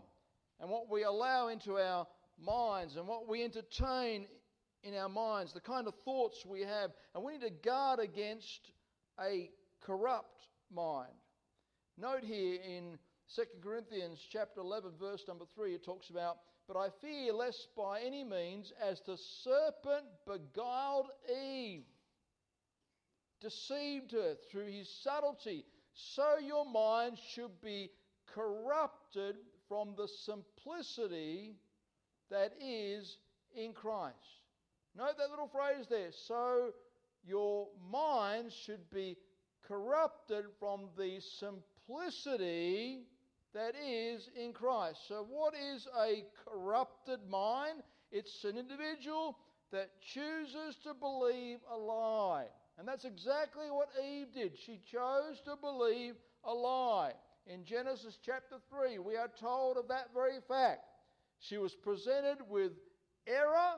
and 0.60 0.70
what 0.70 0.92
we 0.92 1.04
allow 1.04 1.48
into 1.48 1.80
our 1.80 2.06
minds 2.40 2.98
and 2.98 3.08
what 3.08 3.28
we 3.28 3.44
entertain 3.44 4.28
in 4.84 4.96
our 4.96 5.10
minds, 5.10 5.52
the 5.52 5.60
kind 5.60 5.88
of 5.88 5.96
thoughts 6.06 6.46
we 6.46 6.62
have. 6.62 6.92
And 7.16 7.24
we 7.24 7.32
need 7.34 7.42
to 7.42 7.50
guard 7.50 8.00
against 8.00 8.74
a 9.20 9.50
corrupt 9.82 10.50
mind. 10.72 11.14
Note 11.98 12.24
here 12.24 12.60
in 12.64 13.00
2 13.36 13.42
Corinthians 13.64 14.20
chapter 14.32 14.60
11 14.60 14.92
verse 15.00 15.24
number 15.28 15.46
3 15.56 15.74
it 15.74 15.84
talks 15.84 16.12
about 16.12 16.38
but 16.68 16.78
I 16.78 16.90
fear 17.02 17.34
lest 17.34 17.70
by 17.76 18.02
any 18.02 18.24
means 18.24 18.72
as 18.82 19.02
the 19.02 19.18
serpent 19.44 20.06
beguiled 20.28 21.08
Eve 21.28 21.84
deceived 23.44 24.12
her 24.14 24.36
through 24.50 24.72
his 24.72 24.90
subtlety. 25.04 25.66
So 25.94 26.38
your 26.40 26.66
mind 26.66 27.20
should 27.36 27.62
be 27.62 27.92
corrupted 28.34 29.36
from 29.68 29.94
the 29.96 30.08
simplicity 30.08 31.56
that 32.32 32.54
is 32.60 33.18
in 33.56 33.74
Christ. 33.74 34.16
Note 34.96 35.18
that 35.18 35.30
little 35.30 35.48
phrase 35.50 35.86
there. 35.90 36.12
So 36.12 36.72
your 37.24 37.68
mind 37.92 38.52
should 38.52 38.90
be 38.90 39.18
corrupted 39.68 40.46
from 40.60 40.90
the 40.98 41.20
simplicity 41.20 43.04
that 43.54 43.76
is 43.76 44.30
in 44.36 44.52
Christ. 44.52 45.00
So, 45.08 45.26
what 45.30 45.54
is 45.54 45.88
a 46.00 46.24
corrupted 46.46 47.20
mind? 47.30 47.84
It's 48.12 48.44
an 48.44 48.58
individual 48.58 49.38
that 49.72 49.90
chooses 50.02 50.76
to 50.84 50.94
believe 50.94 51.60
a 51.72 51.78
lie. 51.78 52.48
And 52.78 52.88
that's 52.88 53.06
exactly 53.06 53.70
what 53.70 53.90
Eve 54.04 54.34
did. 54.34 54.58
She 54.58 54.80
chose 54.92 55.40
to 55.46 55.56
believe 55.56 56.16
a 56.44 56.54
lie. 56.54 57.14
In 57.46 57.66
Genesis 57.66 58.18
chapter 58.26 58.56
3, 58.70 59.00
we 59.00 59.16
are 59.16 59.30
told 59.40 59.78
of 59.78 59.88
that 59.90 60.14
very 60.14 60.40
fact. 60.48 60.82
She 61.40 61.58
was 61.58 61.76
presented 61.76 62.38
with 62.50 62.72
error, 63.28 63.76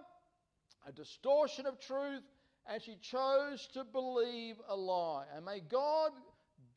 a 0.87 0.91
distortion 0.91 1.65
of 1.65 1.79
truth, 1.79 2.21
and 2.67 2.81
she 2.81 2.95
chose 3.01 3.67
to 3.73 3.83
believe 3.83 4.55
a 4.69 4.75
lie. 4.75 5.25
And 5.35 5.45
may 5.45 5.59
God 5.59 6.11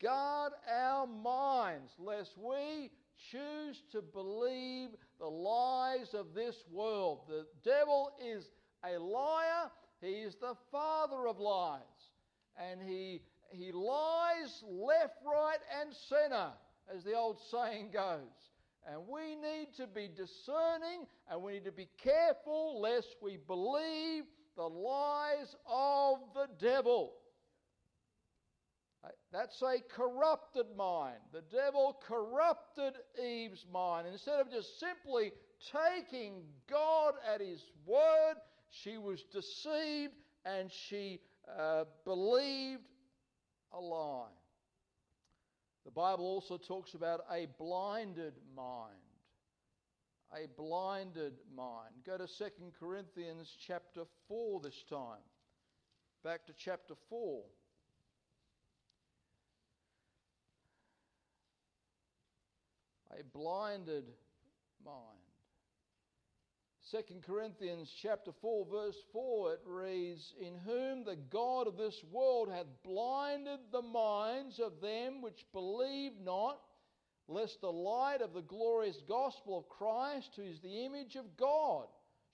guard 0.01 0.53
our 0.69 1.07
minds 1.07 1.91
lest 1.99 2.37
we 2.37 2.89
choose 3.31 3.83
to 3.91 4.01
believe 4.01 4.89
the 5.19 5.27
lies 5.27 6.13
of 6.13 6.33
this 6.33 6.55
world. 6.71 7.21
The 7.27 7.45
devil 7.63 8.11
is 8.23 8.49
a 8.83 8.97
liar, 8.97 9.69
he 10.01 10.21
is 10.21 10.35
the 10.35 10.55
father 10.71 11.27
of 11.27 11.39
lies 11.39 11.81
and 12.59 12.81
he, 12.81 13.21
he 13.51 13.71
lies 13.71 14.63
left, 14.67 15.15
right, 15.25 15.59
and 15.81 15.93
center, 15.93 16.49
as 16.93 17.03
the 17.03 17.13
old 17.13 17.39
saying 17.51 17.89
goes. 17.93 18.51
And 18.91 19.01
we 19.07 19.35
need 19.35 19.67
to 19.77 19.87
be 19.87 20.07
discerning 20.07 21.05
and 21.29 21.41
we 21.41 21.53
need 21.53 21.65
to 21.65 21.71
be 21.71 21.89
careful 22.01 22.81
lest 22.81 23.15
we 23.21 23.37
believe 23.37 24.23
the 24.55 24.63
lies 24.63 25.55
of 25.69 26.17
the 26.33 26.47
devil. 26.59 27.13
Uh, 29.03 29.09
that's 29.31 29.61
a 29.61 29.77
corrupted 29.95 30.65
mind. 30.75 31.19
The 31.31 31.43
devil 31.51 32.01
corrupted 32.05 32.95
Eve's 33.23 33.65
mind. 33.71 34.07
Instead 34.07 34.39
of 34.39 34.51
just 34.51 34.79
simply 34.79 35.31
taking 35.71 36.41
God 36.69 37.13
at 37.33 37.41
his 37.41 37.63
word, 37.85 38.35
she 38.69 38.97
was 38.97 39.23
deceived 39.31 40.13
and 40.45 40.71
she 40.71 41.19
uh, 41.57 41.85
believed 42.05 42.83
a 43.71 43.79
lie. 43.79 44.27
The 45.85 45.91
Bible 45.91 46.25
also 46.25 46.57
talks 46.57 46.93
about 46.93 47.21
a 47.31 47.47
blinded 47.57 48.33
mind. 48.55 48.95
A 50.33 50.47
blinded 50.55 51.33
mind. 51.55 51.95
Go 52.05 52.17
to 52.17 52.27
2 52.27 52.43
Corinthians 52.79 53.55
chapter 53.65 54.03
4 54.27 54.61
this 54.61 54.83
time. 54.89 55.23
Back 56.23 56.45
to 56.47 56.53
chapter 56.53 56.93
4. 57.09 57.43
A 63.19 63.23
blinded 63.33 64.05
mind. 64.85 65.28
2 66.91 66.97
Corinthians 67.23 67.93
chapter 68.01 68.31
4 68.41 68.65
verse 68.65 68.95
4 69.13 69.53
it 69.53 69.59
reads 69.63 70.33
in 70.41 70.55
whom 70.65 71.03
the 71.03 71.17
god 71.29 71.67
of 71.67 71.77
this 71.77 72.01
world 72.11 72.49
hath 72.49 72.65
blinded 72.83 73.59
the 73.71 73.81
minds 73.81 74.59
of 74.59 74.81
them 74.81 75.21
which 75.21 75.45
believe 75.53 76.13
not 76.23 76.59
lest 77.27 77.61
the 77.61 77.71
light 77.71 78.21
of 78.21 78.33
the 78.33 78.41
glorious 78.41 79.01
gospel 79.07 79.59
of 79.59 79.69
Christ 79.69 80.31
who 80.35 80.41
is 80.41 80.59
the 80.61 80.83
image 80.85 81.15
of 81.15 81.37
God 81.37 81.85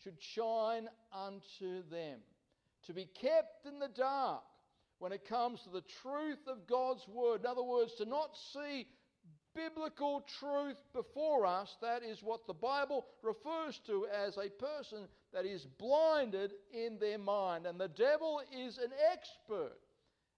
should 0.01 0.21
shine 0.21 0.87
unto 1.11 1.83
them 1.91 2.19
to 2.85 2.93
be 2.93 3.09
kept 3.19 3.65
in 3.65 3.79
the 3.79 3.89
dark 3.89 4.43
when 4.99 5.11
it 5.11 5.27
comes 5.27 5.61
to 5.61 5.69
the 5.69 5.83
truth 6.01 6.47
of 6.47 6.65
God's 6.67 7.05
word. 7.09 7.41
In 7.41 7.47
other 7.47 7.63
words 7.63 7.95
to 7.95 8.05
not 8.05 8.37
see 8.53 8.87
biblical 9.55 10.25
truth 10.39 10.77
before 10.93 11.45
us, 11.45 11.75
that 11.81 12.03
is 12.03 12.21
what 12.21 12.45
the 12.45 12.53
Bible 12.53 13.05
refers 13.23 13.79
to 13.87 14.05
as 14.07 14.37
a 14.37 14.49
person 14.49 15.07
that 15.33 15.45
is 15.45 15.65
blinded 15.79 16.51
in 16.73 16.97
their 16.99 17.17
mind. 17.17 17.65
And 17.65 17.79
the 17.79 17.87
devil 17.87 18.41
is 18.55 18.77
an 18.77 18.91
expert 19.11 19.77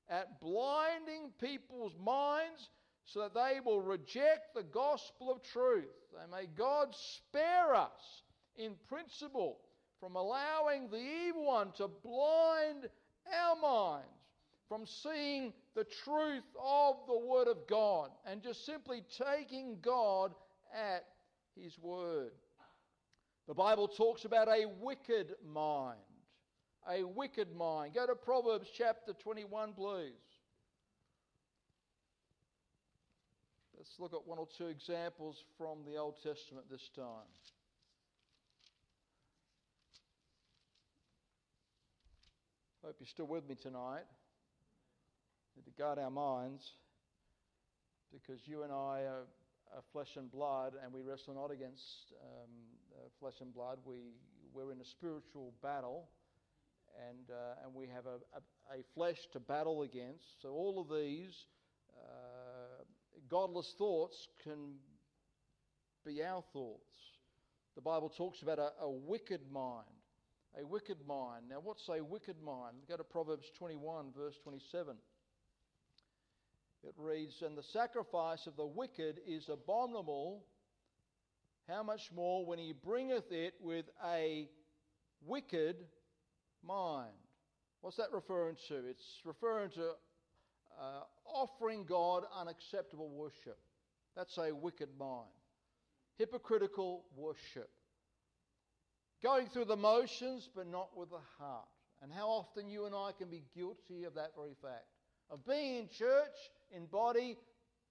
at 0.10 0.40
blinding 0.40 1.32
people's 1.42 1.96
minds 2.04 2.70
so 3.06 3.22
that 3.22 3.34
they 3.34 3.60
will 3.60 3.82
reject 3.82 4.54
the 4.56 4.64
gospel 4.64 5.32
of 5.32 5.42
truth. 5.42 5.86
And 6.22 6.32
may 6.32 6.48
God 6.56 6.94
spare 6.94 7.76
us 7.76 8.24
in 8.56 8.74
principle 8.88 9.60
from 10.00 10.16
allowing 10.16 10.90
the 10.90 11.02
evil 11.28 11.46
one 11.46 11.72
to 11.74 11.88
blind 11.88 12.90
our 13.34 13.56
minds 13.62 14.17
from 14.68 14.86
seeing 14.86 15.54
the 15.76 15.86
truth 16.04 16.44
of 16.62 16.96
the 17.08 17.18
Word 17.18 17.48
of 17.48 17.68
God 17.70 18.10
and 18.26 18.42
just 18.42 18.66
simply 18.66 19.04
taking 19.18 19.78
God 19.82 20.34
at 20.74 21.06
His 21.56 21.78
Word. 21.80 22.32
The 23.48 23.54
Bible 23.54 23.88
talks 23.88 24.26
about 24.26 24.50
a 24.50 24.66
wicked 24.82 25.36
mind. 25.46 26.00
A 26.90 27.04
wicked 27.04 27.56
mind. 27.56 27.94
Go 27.94 28.06
to 28.06 28.16
Proverbs 28.16 28.68
chapter 28.78 29.14
21, 29.14 29.74
please. 29.74 30.12
Let's 33.78 33.94
look 34.00 34.14
at 34.14 34.28
one 34.28 34.38
or 34.38 34.48
two 34.58 34.68
examples 34.68 35.44
from 35.58 35.80
the 35.86 35.98
Old 35.98 36.16
Testament 36.22 36.66
this 36.70 36.90
time. 36.96 37.06
Hope 42.84 42.96
you're 43.00 43.08
still 43.08 43.28
with 43.28 43.48
me 43.48 43.56
tonight 43.56 44.06
to 45.64 45.72
guard 45.72 45.98
our 45.98 46.12
minds 46.12 46.64
because 48.12 48.40
you 48.46 48.64
and 48.64 48.72
I 48.72 49.02
are, 49.10 49.26
are 49.74 49.84
flesh 49.92 50.16
and 50.16 50.32
blood 50.32 50.74
and 50.84 50.94
we 50.94 51.02
wrestle 51.02 51.34
not 51.34 51.52
against 51.52 52.14
um, 52.22 52.50
uh, 52.94 53.10
flesh 53.20 53.36
and 53.42 53.54
blood. 53.54 53.80
We, 53.86 54.14
we're 54.54 54.72
in 54.72 54.80
a 54.80 54.86
spiritual 54.86 55.54
battle 55.64 56.10
and, 57.10 57.30
uh, 57.30 57.66
and 57.66 57.74
we 57.74 57.88
have 57.88 58.06
a, 58.06 58.18
a, 58.38 58.80
a, 58.80 58.84
flesh 58.94 59.18
to 59.34 59.40
battle 59.40 59.84
against. 59.84 60.42
So 60.42 60.50
all 60.50 60.80
of 60.80 60.96
these 60.96 61.34
uh, 61.98 62.84
godless 63.30 63.74
thoughts 63.78 64.28
can 64.44 64.76
be 66.06 66.24
our 66.24 66.44
thoughts. 66.54 66.94
The 67.76 67.82
Bible 67.82 68.12
talks 68.16 68.42
about 68.42 68.60
a, 68.60 68.72
a 68.82 68.90
wicked 68.90 69.42
mind. 69.52 69.86
A 70.60 70.66
wicked 70.66 70.98
mind. 71.08 71.44
Now, 71.50 71.60
what's 71.64 71.88
a 71.90 72.04
wicked 72.04 72.42
mind? 72.44 72.78
Go 72.88 72.98
to 72.98 73.04
Proverbs 73.04 73.46
21, 73.58 74.08
verse 74.16 74.36
27 74.44 74.96
it 76.84 76.94
reads, 76.98 77.42
And 77.42 77.58
the 77.58 77.64
sacrifice 77.64 78.48
of 78.48 78.56
the 78.56 78.66
wicked 78.66 79.20
is 79.28 79.50
abominable. 79.50 80.44
How 81.68 81.84
much 81.84 82.12
more 82.16 82.46
when 82.46 82.60
he 82.60 82.74
bringeth 82.74 83.32
it 83.32 83.56
with 83.60 83.86
a 84.06 84.48
wicked 85.26 85.78
mind? 86.66 87.12
What's 87.82 87.98
that 87.98 88.12
referring 88.12 88.56
to? 88.70 88.76
It's 88.76 89.22
referring 89.26 89.72
to 89.72 89.92
uh, 90.80 91.02
offering 91.26 91.86
God 91.86 92.24
unacceptable 92.40 93.10
worship. 93.10 93.58
That's 94.16 94.38
a 94.38 94.54
wicked 94.54 94.90
mind. 95.00 95.28
Hypocritical 96.18 97.06
worship. 97.16 97.70
Going 99.22 99.48
through 99.48 99.66
the 99.66 99.76
motions, 99.76 100.50
but 100.56 100.68
not 100.68 100.96
with 100.96 101.10
the 101.10 101.20
heart. 101.38 101.68
And 102.02 102.12
how 102.12 102.28
often 102.28 102.70
you 102.70 102.86
and 102.86 102.96
I 102.96 103.12
can 103.18 103.30
be 103.30 103.44
guilty 103.56 104.04
of 104.04 104.14
that 104.16 104.32
very 104.36 104.56
fact 104.62 104.86
of 105.30 105.46
being 105.46 105.78
in 105.78 105.90
church 105.90 106.36
in 106.72 106.86
body, 106.86 107.38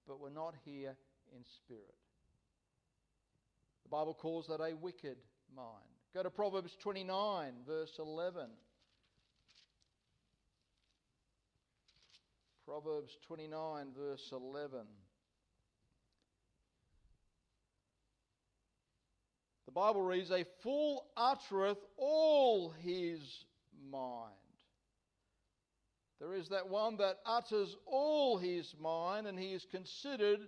but 0.07 0.19
we're 0.19 0.29
not 0.29 0.55
here 0.65 0.95
in 1.35 1.43
spirit. 1.63 1.95
The 3.83 3.89
Bible 3.89 4.13
calls 4.13 4.47
that 4.47 4.61
a 4.61 4.75
wicked 4.75 5.17
mind. 5.55 5.67
Go 6.13 6.23
to 6.23 6.29
Proverbs 6.29 6.75
29, 6.81 7.53
verse 7.65 7.99
11. 7.99 8.47
Proverbs 12.65 13.17
29, 13.27 13.87
verse 13.97 14.29
11. 14.33 14.79
The 19.67 19.71
Bible 19.71 20.01
reads, 20.01 20.31
A 20.31 20.45
fool 20.63 21.05
uttereth 21.15 21.77
all 21.97 22.71
his 22.81 23.19
mind. 23.89 24.33
There 26.19 26.33
is 26.33 26.49
that 26.49 26.67
one 26.67 26.97
that 26.97 27.17
utters 27.25 27.75
all 27.85 28.37
his 28.37 28.73
mind, 28.81 29.27
and 29.27 29.37
he 29.37 29.53
is 29.53 29.65
considered 29.69 30.39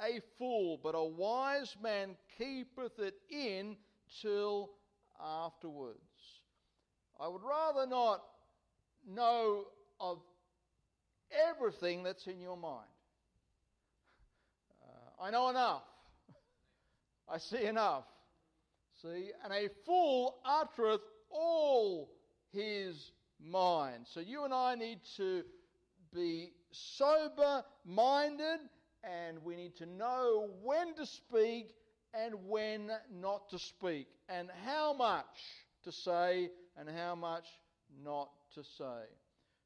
a 0.00 0.20
fool. 0.38 0.78
But 0.82 0.94
a 0.94 1.04
wise 1.04 1.76
man 1.82 2.16
keepeth 2.38 2.98
it 2.98 3.14
in 3.28 3.76
till 4.22 4.70
afterwards. 5.20 5.98
I 7.18 7.26
would 7.26 7.42
rather 7.42 7.86
not 7.86 8.22
know 9.08 9.64
of 9.98 10.18
everything 11.48 12.02
that's 12.02 12.26
in 12.26 12.40
your 12.40 12.56
mind. 12.56 12.86
Uh, 14.82 15.24
I 15.24 15.30
know 15.30 15.48
enough. 15.48 15.82
I 17.28 17.38
see 17.38 17.64
enough. 17.64 18.04
See? 19.02 19.30
And 19.42 19.52
a 19.52 19.68
fool 19.84 20.36
uttereth 20.44 21.00
all 21.30 22.10
his 22.52 23.10
mind. 23.40 24.06
So 24.06 24.20
you 24.20 24.44
and 24.44 24.54
I 24.54 24.74
need 24.74 25.00
to 25.16 25.42
be 26.14 26.52
sober 26.70 27.64
minded 27.84 28.60
and 29.04 29.38
we 29.44 29.56
need 29.56 29.76
to 29.76 29.86
know 29.86 30.48
when 30.62 30.94
to 30.94 31.06
speak 31.06 31.74
and 32.14 32.34
when 32.48 32.90
not 33.12 33.50
to 33.50 33.58
speak, 33.58 34.06
and 34.28 34.48
how 34.64 34.94
much 34.94 35.24
to 35.84 35.92
say 35.92 36.50
and 36.78 36.88
how 36.88 37.14
much 37.14 37.46
not 38.02 38.30
to 38.54 38.62
say. 38.62 39.04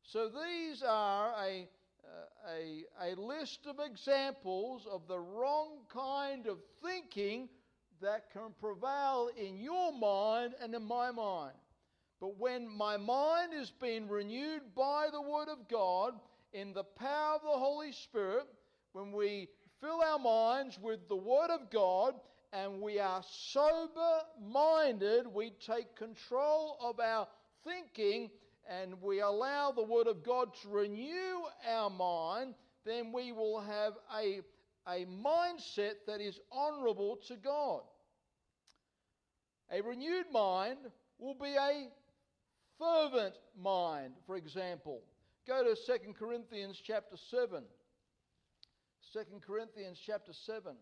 So 0.02 0.28
these 0.28 0.82
are 0.82 1.32
a, 1.40 1.68
uh, 2.04 2.52
a, 2.52 3.12
a 3.12 3.20
list 3.20 3.66
of 3.66 3.76
examples 3.78 4.86
of 4.90 5.06
the 5.06 5.18
wrong 5.18 5.78
kind 5.92 6.46
of 6.46 6.58
thinking 6.82 7.48
that 8.02 8.30
can 8.32 8.52
prevail 8.60 9.30
in 9.36 9.58
your 9.58 9.92
mind 9.92 10.54
and 10.60 10.74
in 10.74 10.82
my 10.82 11.10
mind. 11.10 11.54
But 12.20 12.38
when 12.38 12.68
my 12.68 12.98
mind 12.98 13.54
is 13.54 13.70
being 13.70 14.06
renewed 14.06 14.74
by 14.76 15.08
the 15.10 15.22
Word 15.22 15.48
of 15.48 15.68
God 15.68 16.12
in 16.52 16.74
the 16.74 16.84
power 16.84 17.36
of 17.36 17.42
the 17.42 17.48
Holy 17.58 17.92
Spirit, 17.92 18.44
when 18.92 19.10
we 19.10 19.48
fill 19.80 20.02
our 20.02 20.18
minds 20.18 20.78
with 20.78 21.08
the 21.08 21.16
Word 21.16 21.48
of 21.50 21.70
God 21.70 22.14
and 22.52 22.82
we 22.82 22.98
are 22.98 23.22
sober 23.30 24.20
minded, 24.38 25.26
we 25.26 25.52
take 25.64 25.96
control 25.96 26.76
of 26.82 27.00
our 27.00 27.26
thinking 27.64 28.30
and 28.68 29.00
we 29.00 29.20
allow 29.20 29.70
the 29.70 29.82
Word 29.82 30.06
of 30.06 30.22
God 30.22 30.50
to 30.62 30.68
renew 30.68 31.40
our 31.66 31.88
mind, 31.88 32.54
then 32.84 33.12
we 33.12 33.32
will 33.32 33.60
have 33.60 33.94
a, 34.14 34.40
a 34.86 35.06
mindset 35.06 35.94
that 36.06 36.20
is 36.20 36.38
honorable 36.52 37.18
to 37.28 37.36
God. 37.36 37.80
A 39.72 39.80
renewed 39.80 40.26
mind 40.30 40.78
will 41.18 41.34
be 41.34 41.54
a 41.54 41.88
fervent 42.80 43.34
mind, 43.60 44.14
for 44.26 44.36
example. 44.36 45.02
Go 45.46 45.62
to 45.62 45.74
2 45.74 46.14
Corinthians 46.18 46.80
chapter 46.82 47.16
7. 47.30 47.62
2 49.12 49.20
Corinthians 49.46 49.98
chapter 50.04 50.32
7. 50.32 50.74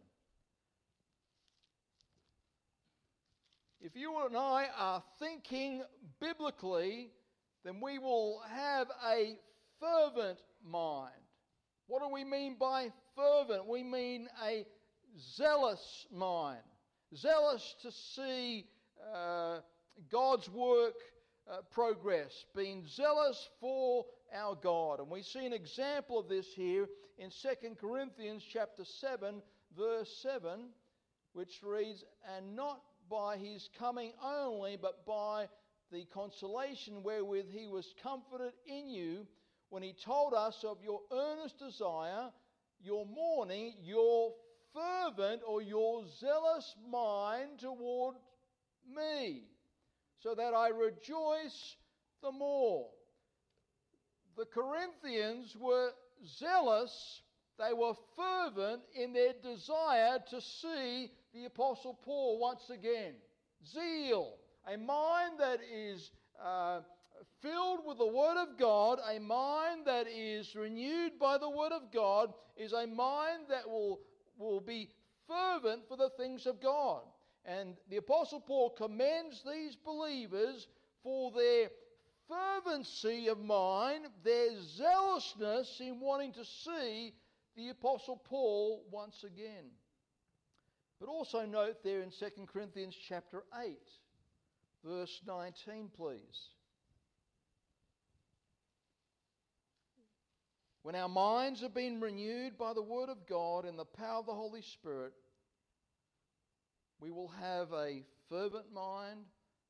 If 3.81 3.97
you 3.97 4.27
and 4.27 4.37
I 4.37 4.67
are 4.77 5.03
thinking 5.19 5.83
biblically, 6.21 7.11
then 7.65 7.81
we 7.81 7.99
will 7.99 8.43
have 8.51 8.89
a 9.07 9.39
fervent 9.81 10.39
mind. 10.65 11.13
What 11.87 12.03
do 12.03 12.13
we 12.13 12.25
mean 12.25 12.57
by 12.59 12.89
fervent, 13.17 13.67
we 13.67 13.83
mean 13.83 14.29
a 14.45 14.67
zealous 15.37 16.07
mind. 16.13 16.61
Zealous 17.17 17.77
to 17.83 17.91
see 17.91 18.67
uh, 19.15 19.61
God's 20.11 20.49
work 20.51 20.95
uh, 21.51 21.59
progress, 21.71 22.45
being 22.55 22.87
zealous 22.87 23.49
for 23.61 24.05
our 24.35 24.55
God. 24.55 25.01
And 25.01 25.11
we 25.11 25.23
see 25.23 25.47
an 25.47 25.53
example 25.53 26.19
of 26.19 26.29
this 26.29 26.47
here 26.55 26.87
in 27.19 27.31
2 27.31 27.75
Corinthians 27.81 28.45
chapter 28.51 28.85
7, 28.85 29.43
verse 29.77 30.15
7, 30.23 30.69
which 31.33 31.61
reads, 31.63 32.05
And 32.37 32.55
not 32.55 32.83
by 33.11 33.37
his 33.37 33.69
coming 33.79 34.13
only, 34.23 34.77
but 34.81 35.07
by 35.07 35.49
the 35.91 36.05
consolation 36.13 37.03
wherewith 37.03 37.47
he 37.51 37.67
was 37.67 37.95
comforted 38.03 38.53
in 38.67 38.91
you 38.91 39.27
when 39.71 39.83
he 39.83 39.93
told 39.93 40.35
us 40.35 40.65
of 40.65 40.79
your 40.83 41.01
earnest 41.13 41.59
desire, 41.59 42.31
your 42.81 43.07
mourning, 43.07 43.75
your 43.83 44.33
fervent 44.75 45.43
or 45.47 45.63
your 45.63 46.05
zealous 46.21 46.75
mind 46.91 47.59
toward 47.59 48.17
me, 48.95 49.45
so 50.23 50.35
that 50.35 50.55
I 50.55 50.69
rejoice 50.69 51.77
the 52.23 52.33
more. 52.33 52.89
The 54.37 54.47
Corinthians 54.47 55.57
were 55.59 55.91
zealous, 56.39 57.23
they 57.59 57.73
were 57.73 57.95
fervent 58.17 58.83
in 58.95 59.13
their 59.13 59.33
desire 59.43 60.19
to 60.31 60.41
see 60.41 61.11
the 61.35 61.45
Apostle 61.47 61.99
Paul 62.05 62.39
once 62.39 62.71
again. 62.71 63.15
Zeal, 63.67 64.35
a 64.73 64.77
mind 64.77 65.41
that 65.41 65.59
is 65.73 66.11
uh, 66.43 66.81
filled 67.43 67.81
with 67.85 67.99
the 67.99 68.07
Word 68.07 68.41
of 68.41 68.59
God, 68.59 68.99
a 69.11 69.19
mind 69.19 69.87
that 69.87 70.07
is 70.07 70.55
renewed 70.55 71.19
by 71.19 71.39
the 71.39 71.51
Word 71.51 71.73
of 71.73 71.93
God, 71.93 72.33
is 72.57 72.73
a 72.73 72.87
mind 72.87 73.47
that 73.49 73.69
will, 73.69 74.01
will 74.39 74.61
be 74.61 74.89
fervent 75.27 75.83
for 75.89 75.97
the 75.97 76.11
things 76.11 76.47
of 76.47 76.61
God. 76.61 77.03
And 77.45 77.77
the 77.89 77.97
Apostle 77.97 78.41
Paul 78.41 78.71
commends 78.71 79.43
these 79.45 79.77
believers 79.77 80.67
for 81.03 81.33
their 81.33 81.71
fervency 82.29 83.29
of 83.29 83.39
mind, 83.39 84.07
their 84.23 84.61
zealousness 84.61 85.81
in 85.81 86.01
wanting 86.01 86.33
to 86.35 86.45
see 86.45 87.15
the 87.57 87.71
Apostle 87.71 88.17
Paul 88.17 88.85
once 88.91 89.25
again. 89.25 89.71
But 91.01 91.09
also 91.09 91.47
note 91.47 91.83
there 91.83 92.03
in 92.03 92.11
2 92.11 92.47
Corinthians 92.53 92.95
chapter 93.09 93.45
8, 93.65 93.79
verse 94.85 95.21
19, 95.27 95.91
please. 95.97 96.51
When 100.83 100.95
our 100.95 101.09
minds 101.09 101.61
have 101.63 101.75
been 101.75 102.01
renewed 102.01 102.57
by 102.57 102.73
the 102.73 102.83
Word 102.83 103.09
of 103.09 103.27
God 103.29 103.65
and 103.65 103.79
the 103.79 103.85
power 103.85 104.21
of 104.21 104.27
the 104.27 104.35
Holy 104.35 104.63
Spirit, 104.63 105.13
we 107.01 107.11
will 107.11 107.29
have 107.41 107.73
a 107.73 108.05
fervent 108.29 108.73
mind, 108.73 109.21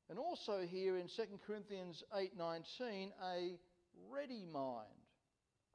and 0.09 0.17
also 0.17 0.61
here 0.65 0.97
in 0.97 1.07
2 1.07 1.39
Corinthians 1.45 2.03
8:19, 2.13 3.11
a 3.23 3.59
ready 4.09 4.45
mind. 4.45 4.87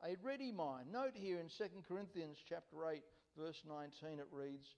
A 0.02 0.16
ready 0.22 0.52
mind. 0.52 0.92
Note 0.92 1.14
here 1.14 1.38
in 1.38 1.48
2 1.48 1.82
Corinthians 1.88 2.38
chapter 2.48 2.86
8, 2.86 3.02
verse 3.38 3.62
19, 3.66 4.18
it 4.18 4.26
reads, 4.30 4.68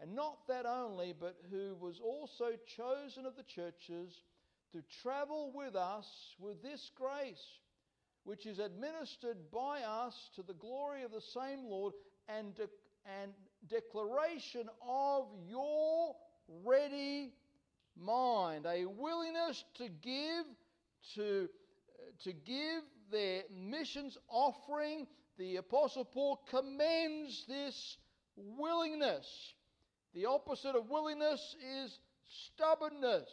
And 0.00 0.14
not 0.14 0.46
that 0.48 0.64
only, 0.64 1.12
but 1.12 1.36
who 1.50 1.74
was 1.74 2.00
also 2.00 2.52
chosen 2.76 3.26
of 3.26 3.36
the 3.36 3.42
churches 3.42 4.22
to 4.72 4.82
travel 5.02 5.52
with 5.54 5.74
us 5.74 6.06
with 6.38 6.62
this 6.62 6.90
grace 6.96 7.60
which 8.24 8.44
is 8.44 8.58
administered 8.58 9.36
by 9.52 9.82
us 9.82 10.14
to 10.34 10.42
the 10.42 10.54
glory 10.54 11.04
of 11.04 11.12
the 11.12 11.20
same 11.20 11.64
Lord 11.64 11.94
and, 12.28 12.58
and 13.22 13.32
declaration 13.68 14.68
of 14.86 15.26
your 15.48 16.14
ready 16.64 17.32
mind, 17.98 18.66
a 18.66 18.84
willingness 18.86 19.64
to 19.74 19.88
give 19.88 20.44
to, 21.14 21.48
uh, 21.98 22.24
to 22.24 22.32
give 22.32 22.82
their 23.10 23.42
missions 23.54 24.18
offering. 24.28 25.06
The 25.38 25.56
Apostle 25.56 26.04
Paul 26.04 26.40
commends 26.50 27.44
this 27.48 27.98
willingness. 28.36 29.54
The 30.14 30.26
opposite 30.26 30.74
of 30.74 30.88
willingness 30.88 31.56
is 31.82 31.98
stubbornness. 32.54 33.28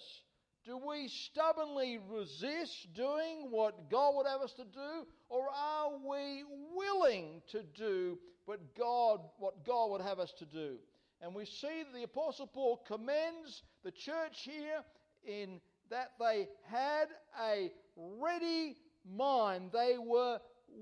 Do 0.65 0.77
we 0.77 1.09
stubbornly 1.09 1.99
resist 2.09 2.93
doing 2.93 3.47
what 3.49 3.89
God 3.89 4.15
would 4.15 4.27
have 4.27 4.41
us 4.41 4.53
to 4.53 4.63
do, 4.63 5.07
or 5.29 5.49
are 5.49 5.91
we 6.09 6.43
willing 6.73 7.41
to 7.51 7.63
do 7.63 8.17
what 8.45 8.75
God, 8.77 9.21
what 9.37 9.65
God 9.65 9.91
would 9.91 10.01
have 10.01 10.19
us 10.19 10.33
to 10.39 10.45
do? 10.45 10.77
And 11.21 11.33
we 11.33 11.45
see 11.45 11.83
that 11.83 11.93
the 11.93 12.03
Apostle 12.03 12.47
Paul 12.47 12.83
commends 12.87 13.63
the 13.83 13.91
church 13.91 14.41
here 14.41 14.83
in 15.25 15.61
that 15.89 16.11
they 16.19 16.47
had 16.69 17.05
a 17.41 17.71
ready 17.95 18.75
mind. 19.09 19.71
They 19.71 19.95
were 19.97 20.39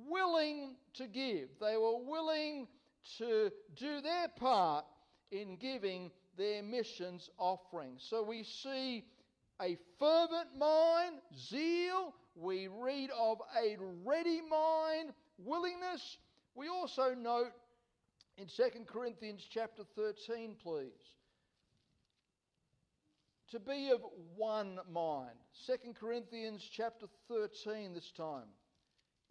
willing 0.08 0.76
to 0.96 1.08
give. 1.08 1.50
They 1.60 1.78
were 1.78 2.00
willing 2.04 2.68
to 3.18 3.52
do 3.76 4.02
their 4.02 4.28
part 4.40 4.86
in 5.32 5.58
giving 5.58 6.12
their 6.38 6.64
missions 6.64 7.30
offering. 7.38 7.96
So 7.98 8.24
we 8.24 8.44
see 8.44 9.04
a 9.62 9.78
fervent 10.00 10.58
mind, 10.58 11.18
zeal. 11.38 12.14
We 12.36 12.68
read 12.68 13.10
of 13.12 13.40
a 13.62 13.78
ready 14.04 14.42
mind, 14.42 15.12
willingness. 15.38 16.18
We 16.56 16.68
also 16.68 17.14
note 17.14 17.54
in 18.38 18.48
2 18.48 18.86
Corinthians 18.86 19.46
chapter 19.50 19.84
13, 19.96 20.56
please, 20.62 20.92
to 23.52 23.60
be 23.60 23.92
of 23.92 24.02
one 24.36 24.80
mind. 24.92 25.36
2 25.66 25.94
Corinthians 26.00 26.68
chapter 26.72 27.08
13 27.28 27.94
this 27.94 28.12
time, 28.12 28.48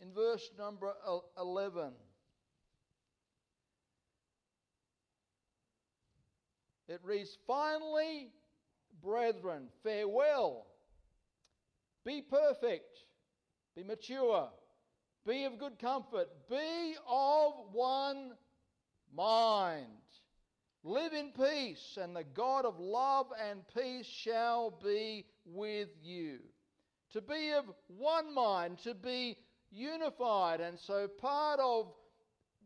in 0.00 0.12
verse 0.12 0.50
number 0.58 0.92
11. 1.38 1.92
It 6.88 7.00
reads, 7.04 7.36
Finally, 7.46 8.30
brethren, 9.02 9.68
farewell. 9.82 10.66
Be 12.04 12.22
perfect, 12.22 12.98
be 13.76 13.84
mature, 13.84 14.48
be 15.26 15.44
of 15.44 15.58
good 15.58 15.78
comfort, 15.78 16.28
be 16.48 16.94
of 17.08 17.52
one 17.72 18.32
mind. 19.14 19.86
Live 20.82 21.12
in 21.12 21.32
peace, 21.32 21.98
and 22.00 22.16
the 22.16 22.24
God 22.24 22.64
of 22.64 22.80
love 22.80 23.26
and 23.50 23.60
peace 23.76 24.06
shall 24.06 24.70
be 24.82 25.26
with 25.44 25.88
you. 26.02 26.38
To 27.12 27.20
be 27.20 27.52
of 27.52 27.64
one 27.88 28.34
mind, 28.34 28.78
to 28.84 28.94
be 28.94 29.36
unified. 29.70 30.60
And 30.60 30.78
so, 30.78 31.06
part 31.06 31.60
of 31.60 31.92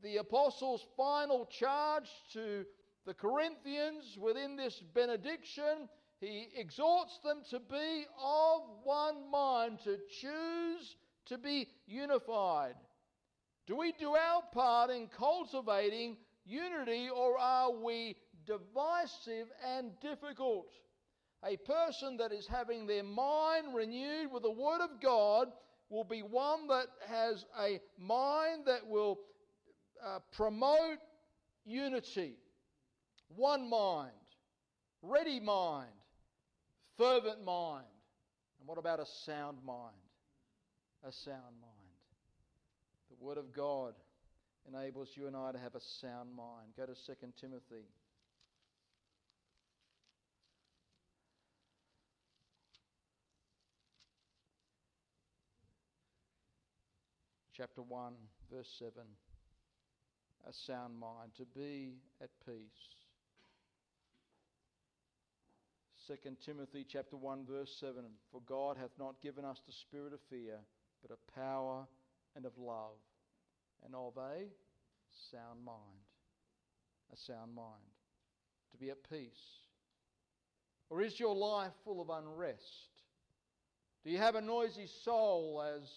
the 0.02 0.18
apostles' 0.18 0.86
final 0.96 1.46
charge 1.46 2.08
to 2.34 2.64
the 3.04 3.14
Corinthians 3.14 4.16
within 4.20 4.56
this 4.56 4.80
benediction 4.94 5.88
he 6.24 6.48
exhorts 6.56 7.18
them 7.22 7.42
to 7.50 7.60
be 7.60 8.06
of 8.18 8.62
one 8.82 9.30
mind, 9.30 9.78
to 9.84 9.98
choose 10.20 10.96
to 11.26 11.38
be 11.38 11.68
unified. 11.86 12.74
Do 13.66 13.76
we 13.76 13.92
do 13.92 14.10
our 14.10 14.42
part 14.52 14.90
in 14.90 15.08
cultivating 15.08 16.16
unity 16.44 17.08
or 17.08 17.38
are 17.38 17.72
we 17.72 18.16
divisive 18.46 19.46
and 19.66 19.92
difficult? 20.00 20.66
A 21.46 21.56
person 21.56 22.16
that 22.18 22.32
is 22.32 22.46
having 22.46 22.86
their 22.86 23.02
mind 23.02 23.74
renewed 23.74 24.30
with 24.32 24.42
the 24.42 24.50
Word 24.50 24.80
of 24.80 25.00
God 25.00 25.48
will 25.90 26.04
be 26.04 26.20
one 26.20 26.66
that 26.68 26.86
has 27.06 27.44
a 27.60 27.80
mind 27.98 28.64
that 28.66 28.86
will 28.86 29.18
uh, 30.04 30.18
promote 30.32 30.98
unity, 31.64 32.36
one 33.28 33.68
mind, 33.68 34.10
ready 35.02 35.40
mind, 35.40 35.90
fervent 36.96 37.44
mind. 37.44 37.86
And 38.58 38.68
what 38.68 38.78
about 38.78 39.00
a 39.00 39.06
sound 39.06 39.58
mind? 39.64 40.03
A 41.06 41.12
sound 41.12 41.60
mind. 41.60 41.74
The 43.10 43.22
Word 43.22 43.36
of 43.36 43.52
God 43.52 43.92
enables 44.66 45.10
you 45.14 45.26
and 45.26 45.36
I 45.36 45.52
to 45.52 45.58
have 45.58 45.74
a 45.74 45.80
sound 45.80 46.34
mind. 46.34 46.72
Go 46.78 46.86
to 46.86 46.94
2 46.94 47.12
Timothy. 47.38 47.84
Chapter 57.54 57.82
1, 57.82 58.14
verse 58.50 58.74
7. 58.78 58.92
A 60.48 60.52
sound 60.52 60.98
mind, 60.98 61.32
to 61.36 61.44
be 61.44 61.96
at 62.22 62.30
peace 62.46 62.94
2 66.06 66.16
Timothy 66.44 66.84
chapter 66.86 67.16
1 67.16 67.46
verse 67.48 67.74
7 67.80 68.04
For 68.30 68.42
God 68.46 68.76
hath 68.76 68.90
not 68.98 69.22
given 69.22 69.42
us 69.42 69.62
the 69.66 69.72
spirit 69.72 70.12
of 70.12 70.20
fear 70.28 70.58
but 71.04 71.12
of 71.12 71.34
power 71.34 71.86
and 72.34 72.46
of 72.46 72.56
love 72.56 72.96
and 73.84 73.94
of 73.94 74.16
a 74.16 74.46
sound 75.30 75.62
mind 75.64 76.04
a 77.14 77.16
sound 77.16 77.54
mind, 77.54 77.94
to 78.72 78.76
be 78.76 78.90
at 78.90 79.08
peace? 79.08 79.60
Or 80.90 81.00
is 81.00 81.18
your 81.18 81.34
life 81.34 81.72
full 81.84 82.00
of 82.00 82.10
unrest? 82.10 82.88
Do 84.04 84.10
you 84.10 84.18
have 84.18 84.34
a 84.34 84.40
noisy 84.40 84.88
soul, 85.04 85.62
as 85.76 85.88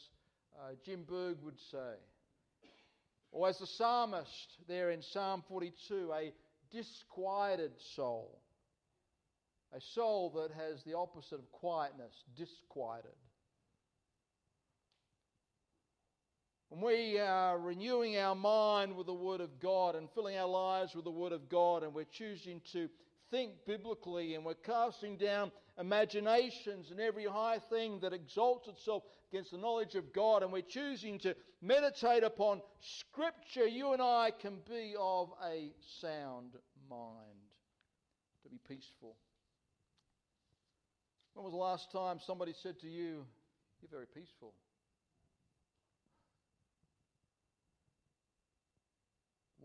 uh, 0.57 0.73
Jim 0.85 1.03
Berg 1.07 1.37
would 1.43 1.59
say? 1.71 1.95
Or 3.31 3.49
as 3.49 3.57
the 3.57 3.67
psalmist 3.67 4.57
there 4.67 4.91
in 4.91 5.01
Psalm 5.01 5.43
42, 5.49 6.11
a 6.13 6.33
disquieted 6.71 7.71
soul? 7.95 8.41
A 9.73 9.81
soul 9.93 10.29
that 10.41 10.55
has 10.55 10.81
the 10.83 10.95
opposite 10.95 11.39
of 11.39 11.51
quietness, 11.51 12.13
disquieted. 12.37 13.11
When 16.69 16.81
we 16.81 17.17
are 17.17 17.57
renewing 17.57 18.17
our 18.17 18.35
mind 18.35 18.95
with 18.95 19.07
the 19.07 19.13
Word 19.13 19.39
of 19.39 19.59
God 19.59 19.95
and 19.95 20.09
filling 20.11 20.37
our 20.37 20.47
lives 20.47 20.95
with 20.95 21.05
the 21.05 21.11
Word 21.11 21.31
of 21.31 21.47
God, 21.47 21.83
and 21.83 21.93
we're 21.93 22.03
choosing 22.03 22.61
to 22.73 22.89
think 23.31 23.51
biblically 23.65 24.35
and 24.35 24.43
we're 24.43 24.53
casting 24.53 25.17
down 25.17 25.51
imaginations 25.79 26.91
and 26.91 26.99
every 26.99 27.25
high 27.25 27.59
thing 27.69 27.99
that 28.01 28.13
exalts 28.13 28.67
itself 28.67 29.03
against 29.31 29.51
the 29.51 29.57
knowledge 29.57 29.95
of 29.95 30.11
God, 30.11 30.43
and 30.43 30.51
we're 30.51 30.61
choosing 30.61 31.19
to 31.19 31.35
meditate 31.61 32.23
upon 32.23 32.61
Scripture, 32.81 33.67
you 33.67 33.93
and 33.93 34.01
I 34.01 34.31
can 34.37 34.57
be 34.69 34.93
of 34.99 35.29
a 35.45 35.71
sound 36.01 36.51
mind, 36.89 37.47
to 38.43 38.49
be 38.49 38.59
peaceful. 38.67 39.15
When 41.33 41.45
was 41.45 41.53
the 41.53 41.57
last 41.57 41.91
time 41.91 42.19
somebody 42.25 42.53
said 42.61 42.79
to 42.79 42.87
you, 42.87 43.25
You're 43.81 43.91
very 43.91 44.07
peaceful? 44.07 44.53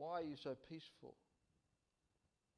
Why 0.03 0.19
are 0.19 0.27
you 0.27 0.35
so 0.35 0.57
peaceful? 0.69 1.15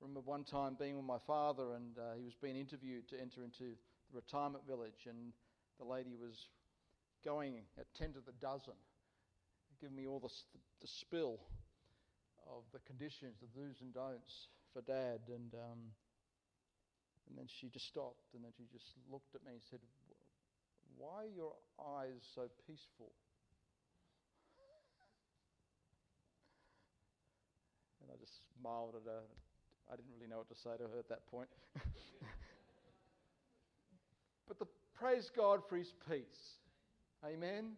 I 0.00 0.08
remember 0.08 0.20
one 0.24 0.44
time 0.44 0.80
being 0.80 0.96
with 0.96 1.04
my 1.04 1.20
father, 1.26 1.76
and 1.76 1.92
uh, 1.98 2.16
he 2.16 2.24
was 2.24 2.32
being 2.40 2.56
interviewed 2.56 3.06
to 3.12 3.20
enter 3.20 3.44
into 3.44 3.76
the 4.08 4.16
retirement 4.16 4.64
village, 4.66 5.04
and 5.04 5.36
the 5.76 5.84
lady 5.84 6.16
was 6.16 6.48
going 7.22 7.60
at 7.76 7.84
10 8.00 8.14
to 8.14 8.20
the 8.24 8.32
dozen, 8.40 8.72
giving 9.78 9.94
me 9.94 10.06
all 10.06 10.20
the, 10.20 10.32
the 10.80 10.88
spill 10.88 11.36
of 12.48 12.64
the 12.72 12.80
conditions, 12.88 13.36
the 13.44 13.52
do's 13.52 13.76
and 13.82 13.92
don'ts 13.92 14.48
for 14.72 14.80
dad. 14.80 15.20
And 15.28 15.52
um, 15.52 15.92
and 17.28 17.36
then 17.36 17.44
she 17.60 17.68
just 17.68 17.88
stopped 17.88 18.32
and 18.32 18.42
then 18.42 18.52
she 18.56 18.64
just 18.72 18.96
looked 19.12 19.34
at 19.34 19.44
me 19.44 19.52
and 19.52 19.60
said, 19.68 19.80
Why 20.96 21.28
are 21.28 21.36
your 21.36 21.52
eyes 21.76 22.24
so 22.34 22.48
peaceful? 22.66 23.12
I 28.14 28.16
just 28.20 28.40
smiled 28.60 28.94
at 28.94 29.02
her. 29.10 29.22
I 29.92 29.96
didn't 29.96 30.12
really 30.14 30.30
know 30.30 30.38
what 30.38 30.48
to 30.48 30.54
say 30.54 30.76
to 30.78 30.84
her 30.84 30.98
at 30.98 31.08
that 31.08 31.26
point. 31.26 31.48
but 34.48 34.58
the, 34.58 34.66
praise 34.94 35.30
God 35.36 35.60
for 35.68 35.76
his 35.76 35.92
peace. 36.08 36.58
Amen. 37.24 37.72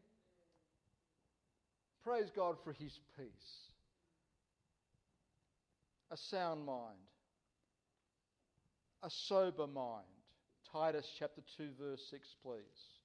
Praise 2.04 2.30
God 2.34 2.56
for 2.62 2.72
his 2.72 3.00
peace. 3.16 3.70
A 6.10 6.16
sound 6.16 6.64
mind 6.64 7.06
a 9.06 9.10
sober 9.10 9.66
mind. 9.66 10.04
Titus 10.72 11.06
chapter 11.18 11.42
2, 11.56 11.68
verse 11.80 12.02
6, 12.10 12.34
please. 12.42 12.95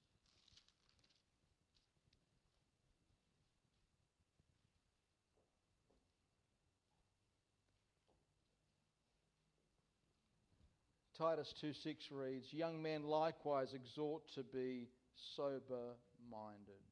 Titus 11.22 11.54
2 11.60 11.72
6 11.72 12.08
reads, 12.10 12.52
Young 12.52 12.82
men 12.82 13.04
likewise 13.04 13.74
exhort 13.74 14.24
to 14.34 14.42
be 14.42 14.88
sober 15.36 15.94
minded, 16.28 16.82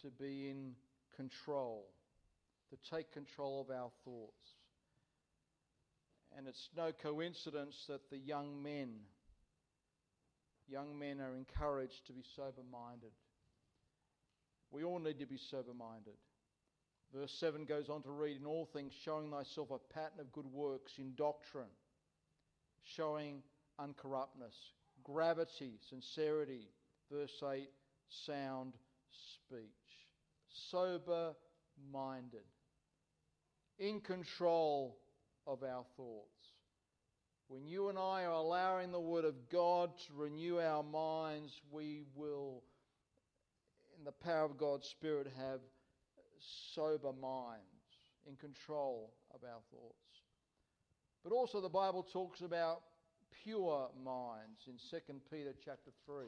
to 0.00 0.10
be 0.10 0.48
in 0.48 0.72
control, 1.14 1.84
to 2.70 2.78
take 2.90 3.12
control 3.12 3.60
of 3.60 3.68
our 3.68 3.90
thoughts. 4.02 4.46
And 6.34 6.48
it's 6.48 6.70
no 6.74 6.90
coincidence 6.90 7.84
that 7.88 8.08
the 8.08 8.16
young 8.16 8.62
men, 8.62 9.00
young 10.66 10.98
men 10.98 11.20
are 11.20 11.36
encouraged 11.36 12.06
to 12.06 12.14
be 12.14 12.24
sober 12.34 12.62
minded. 12.72 13.12
We 14.70 14.84
all 14.84 15.00
need 15.00 15.18
to 15.18 15.26
be 15.26 15.36
sober 15.50 15.74
minded. 15.74 16.16
Verse 17.14 17.36
7 17.40 17.66
goes 17.66 17.90
on 17.90 18.02
to 18.04 18.10
read, 18.10 18.38
In 18.38 18.46
all 18.46 18.64
things, 18.72 18.94
showing 19.04 19.30
thyself 19.30 19.68
a 19.70 19.92
pattern 19.92 20.20
of 20.20 20.32
good 20.32 20.46
works 20.46 20.92
in 20.96 21.12
doctrine, 21.14 21.68
showing 22.84 23.42
uncorruptness, 23.78 24.54
gravity, 25.04 25.78
sincerity. 25.88 26.68
Verse 27.10 27.42
8, 27.42 27.68
sound 28.08 28.74
speech. 29.08 29.66
Sober 30.70 31.34
minded, 31.92 32.44
in 33.78 34.00
control 34.00 34.98
of 35.46 35.62
our 35.62 35.84
thoughts. 35.96 36.28
When 37.48 37.66
you 37.66 37.88
and 37.88 37.98
I 37.98 38.24
are 38.24 38.32
allowing 38.32 38.92
the 38.92 39.00
Word 39.00 39.24
of 39.24 39.48
God 39.50 39.90
to 40.06 40.12
renew 40.14 40.60
our 40.60 40.84
minds, 40.84 41.60
we 41.72 42.04
will, 42.14 42.62
in 43.98 44.04
the 44.04 44.12
power 44.12 44.44
of 44.44 44.56
God's 44.56 44.86
Spirit, 44.86 45.26
have 45.36 45.60
sober 46.74 47.12
minds 47.20 47.64
in 48.28 48.36
control 48.36 49.12
of 49.34 49.40
our 49.42 49.60
thoughts. 49.72 50.09
But 51.22 51.32
also 51.32 51.60
the 51.60 51.68
Bible 51.68 52.02
talks 52.02 52.40
about 52.40 52.80
pure 53.44 53.88
minds 54.04 54.66
in 54.66 54.74
2 54.90 55.20
Peter 55.30 55.54
chapter 55.64 55.90
3. 56.06 56.26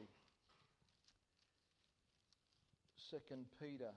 2 3.09 3.17
Peter, 3.59 3.91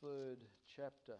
third 0.00 0.38
chapter. 0.76 1.14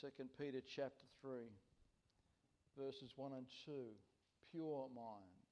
Second 0.00 0.28
Peter 0.38 0.60
chapter 0.60 1.06
3, 1.22 1.30
verses 2.78 3.10
1 3.16 3.32
and 3.32 3.46
2. 3.64 3.72
Pure 4.52 4.88
minds. 4.94 5.43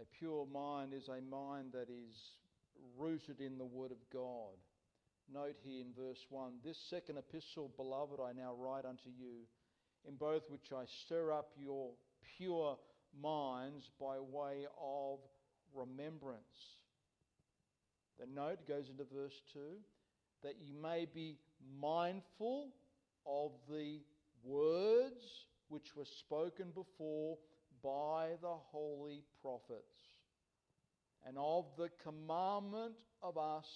A 0.00 0.04
pure 0.18 0.46
mind 0.52 0.92
is 0.92 1.08
a 1.08 1.20
mind 1.30 1.72
that 1.72 1.88
is 1.88 2.32
rooted 2.98 3.40
in 3.40 3.58
the 3.58 3.64
Word 3.64 3.90
of 3.90 3.98
God. 4.12 4.56
Note 5.32 5.56
here 5.64 5.80
in 5.80 5.92
verse 5.96 6.24
1 6.30 6.52
This 6.64 6.78
second 6.90 7.18
epistle, 7.18 7.70
beloved, 7.76 8.20
I 8.20 8.32
now 8.32 8.54
write 8.56 8.84
unto 8.84 9.08
you, 9.08 9.46
in 10.06 10.16
both 10.16 10.42
which 10.50 10.72
I 10.72 10.84
stir 11.04 11.32
up 11.32 11.50
your 11.58 11.90
pure 12.36 12.76
minds 13.20 13.90
by 13.98 14.18
way 14.18 14.66
of 14.80 15.18
remembrance 15.74 16.76
the 18.18 18.26
note 18.26 18.66
goes 18.66 18.88
into 18.88 19.04
verse 19.04 19.42
2 19.52 19.60
that 20.42 20.56
you 20.62 20.74
may 20.74 21.06
be 21.12 21.36
mindful 21.80 22.68
of 23.26 23.52
the 23.68 24.00
words 24.44 25.46
which 25.68 25.96
were 25.96 26.04
spoken 26.04 26.70
before 26.74 27.36
by 27.86 28.30
the 28.42 28.56
holy 28.72 29.22
prophets, 29.40 29.94
and 31.24 31.36
of 31.38 31.66
the 31.78 31.88
commandment 32.02 32.94
of 33.22 33.38
us, 33.38 33.66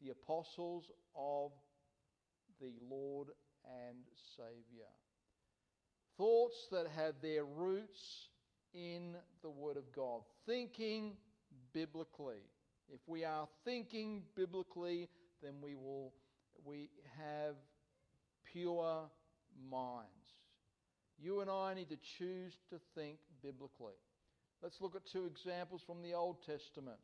the 0.00 0.10
apostles 0.10 0.84
of 1.16 1.50
the 2.60 2.72
Lord 2.88 3.28
and 3.64 3.98
Saviour. 4.36 4.86
Thoughts 6.16 6.68
that 6.70 6.86
have 6.94 7.14
their 7.20 7.44
roots 7.44 8.28
in 8.72 9.16
the 9.42 9.50
Word 9.50 9.76
of 9.76 9.92
God, 9.92 10.20
thinking 10.46 11.16
biblically. 11.72 12.44
If 12.88 13.00
we 13.08 13.24
are 13.24 13.48
thinking 13.64 14.22
biblically, 14.36 15.08
then 15.42 15.54
we 15.60 15.74
will 15.74 16.12
we 16.64 16.88
have 17.18 17.56
pure 18.52 19.10
minds. 19.68 20.25
You 21.22 21.40
and 21.40 21.50
I 21.50 21.74
need 21.74 21.88
to 21.90 21.98
choose 22.18 22.54
to 22.70 22.76
think 22.94 23.18
biblically. 23.42 23.94
Let's 24.62 24.80
look 24.80 24.94
at 24.94 25.06
two 25.06 25.26
examples 25.26 25.82
from 25.86 26.02
the 26.02 26.14
Old 26.14 26.36
Testament. 26.44 26.98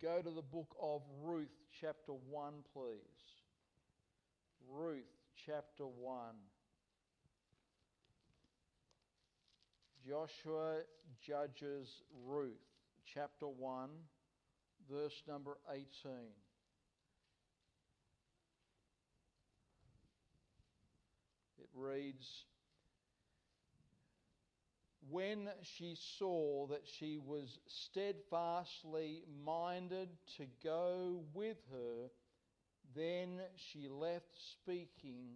Go 0.00 0.20
to 0.20 0.30
the 0.30 0.42
book 0.42 0.74
of 0.80 1.02
Ruth, 1.22 1.54
chapter 1.80 2.12
1, 2.12 2.52
please. 2.72 2.98
Ruth, 4.70 5.04
chapter 5.46 5.84
1. 5.84 6.34
Joshua 10.06 10.80
judges 11.26 11.88
Ruth, 12.26 12.52
chapter 13.14 13.46
1 13.46 13.88
verse 14.90 15.22
number 15.26 15.56
18. 15.70 15.82
It 21.58 21.68
reads, 21.74 22.44
when 25.14 25.48
she 25.62 25.96
saw 26.18 26.66
that 26.66 26.82
she 26.98 27.20
was 27.24 27.60
steadfastly 27.68 29.22
minded 29.44 30.08
to 30.36 30.44
go 30.64 31.22
with 31.32 31.56
her, 31.70 32.10
then 32.96 33.40
she 33.54 33.86
left 33.88 34.26
speaking 34.34 35.28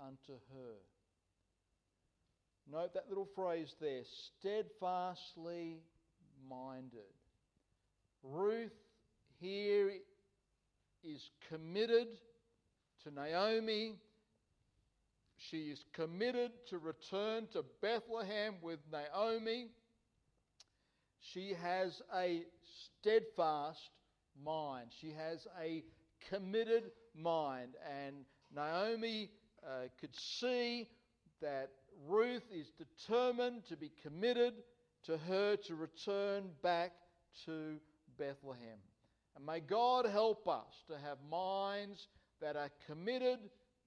unto 0.00 0.32
her. 0.54 0.76
Note 2.72 2.94
that 2.94 3.10
little 3.10 3.28
phrase 3.34 3.74
there 3.78 4.04
steadfastly 4.38 5.80
minded. 6.48 7.12
Ruth 8.22 8.72
here 9.38 9.92
is 11.04 11.28
committed 11.50 12.08
to 13.04 13.10
Naomi. 13.10 13.98
She 15.36 15.70
is 15.70 15.84
committed 15.92 16.52
to 16.68 16.78
return 16.78 17.46
to 17.52 17.64
Bethlehem 17.82 18.54
with 18.62 18.80
Naomi. 18.90 19.68
She 21.20 21.54
has 21.62 22.02
a 22.14 22.44
steadfast 23.00 23.90
mind. 24.42 24.88
She 25.00 25.12
has 25.12 25.46
a 25.60 25.84
committed 26.28 26.90
mind. 27.14 27.74
And 28.04 28.24
Naomi 28.54 29.30
uh, 29.64 29.88
could 30.00 30.14
see 30.16 30.88
that 31.40 31.70
Ruth 32.08 32.44
is 32.52 32.72
determined 32.72 33.64
to 33.68 33.76
be 33.76 33.92
committed 34.02 34.54
to 35.04 35.18
her 35.18 35.56
to 35.56 35.74
return 35.74 36.50
back 36.62 36.92
to 37.44 37.76
Bethlehem. 38.18 38.78
And 39.36 39.44
may 39.44 39.60
God 39.60 40.06
help 40.06 40.48
us 40.48 40.82
to 40.88 40.94
have 40.98 41.18
minds 41.30 42.08
that 42.40 42.56
are 42.56 42.70
committed 42.86 43.38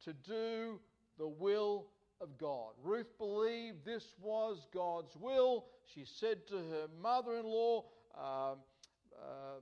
to 0.05 0.13
do 0.13 0.79
the 1.19 1.27
will 1.27 1.87
of 2.21 2.37
God. 2.37 2.71
Ruth 2.83 3.17
believed 3.17 3.85
this 3.85 4.05
was 4.21 4.65
God's 4.73 5.15
will. 5.15 5.65
She 5.93 6.05
said 6.05 6.47
to 6.47 6.55
her 6.55 6.87
mother 7.01 7.37
in 7.37 7.45
law, 7.45 7.85
uh, 8.17 8.53
uh, 8.53 9.59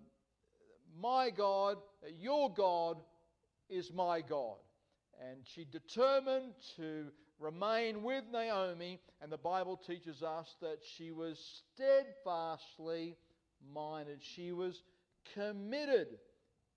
My 0.99 1.29
God, 1.29 1.77
your 2.19 2.53
God 2.53 2.97
is 3.69 3.91
my 3.93 4.21
God. 4.21 4.57
And 5.29 5.39
she 5.43 5.65
determined 5.65 6.53
to 6.77 7.07
remain 7.39 8.03
with 8.03 8.23
Naomi, 8.31 8.99
and 9.21 9.31
the 9.31 9.37
Bible 9.37 9.77
teaches 9.77 10.21
us 10.21 10.55
that 10.61 10.77
she 10.95 11.11
was 11.11 11.61
steadfastly 11.75 13.15
minded. 13.73 14.19
She 14.21 14.51
was 14.51 14.81
committed 15.33 16.19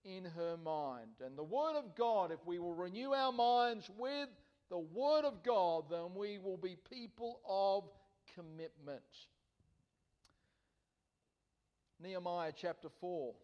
in 0.05 0.25
her 0.25 0.57
mind. 0.57 1.11
And 1.25 1.37
the 1.37 1.45
Word 1.45 1.77
of 1.77 1.95
God, 1.97 2.33
if 2.33 2.39
we 2.47 2.59
will 2.59 2.75
renew 2.75 3.13
our 3.13 3.33
minds 3.33 3.91
with 3.99 4.29
the 4.71 4.79
Word 4.79 5.25
of 5.25 5.43
God, 5.43 5.85
then 5.91 6.15
we 6.15 6.39
will 6.39 6.57
be 6.57 6.77
people 6.89 7.41
of 7.47 7.85
commitment. 8.35 9.03
Nehemiah 12.03 12.53
chapter 12.57 12.89
4, 13.01 13.35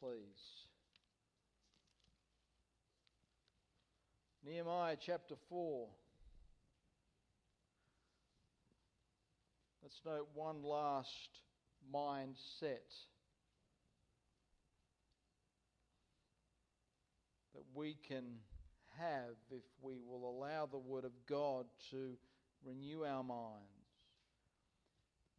please. 0.00 0.66
Nehemiah 4.44 4.96
chapter 5.00 5.36
4. 5.48 5.88
Let's 9.82 10.00
note 10.04 10.28
one 10.34 10.62
last 10.62 11.40
mindset 11.94 12.92
we 17.76 17.96
can 18.08 18.24
have 18.98 19.36
if 19.50 19.62
we 19.82 19.98
will 20.08 20.30
allow 20.30 20.66
the 20.66 20.78
Word 20.78 21.04
of 21.04 21.12
God 21.28 21.66
to 21.90 22.16
renew 22.64 23.04
our 23.04 23.22
minds. 23.22 23.68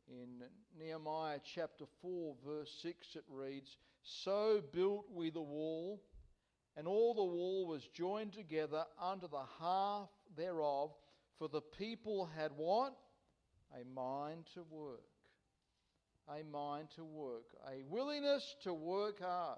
In 0.08 0.43
Nehemiah 0.80 1.39
chapter 1.43 1.86
4, 2.02 2.36
verse 2.45 2.71
6, 2.84 3.15
it 3.15 3.23
reads 3.28 3.78
So 4.04 4.62
built 4.71 5.08
we 5.12 5.32
the 5.32 5.41
wall 5.41 6.00
and 6.78 6.88
all 6.88 7.15
the 7.15 7.23
wall 7.23 7.65
was 7.67 7.88
joined 7.88 8.34
together 8.34 8.86
unto 9.02 9.28
the 9.28 9.43
half 9.60 10.10
thereof, 10.38 10.91
for 11.39 11.50
the 11.50 11.62
people 11.62 12.30
had 12.38 12.52
what? 12.56 12.95
A 13.73 13.84
mind 13.84 14.45
to 14.54 14.63
work. 14.69 15.02
A 16.30 16.43
mind 16.43 16.89
to 16.95 17.04
work. 17.04 17.45
A 17.67 17.82
willingness 17.89 18.56
to 18.63 18.76
work 18.76 19.21
hard. 19.21 19.58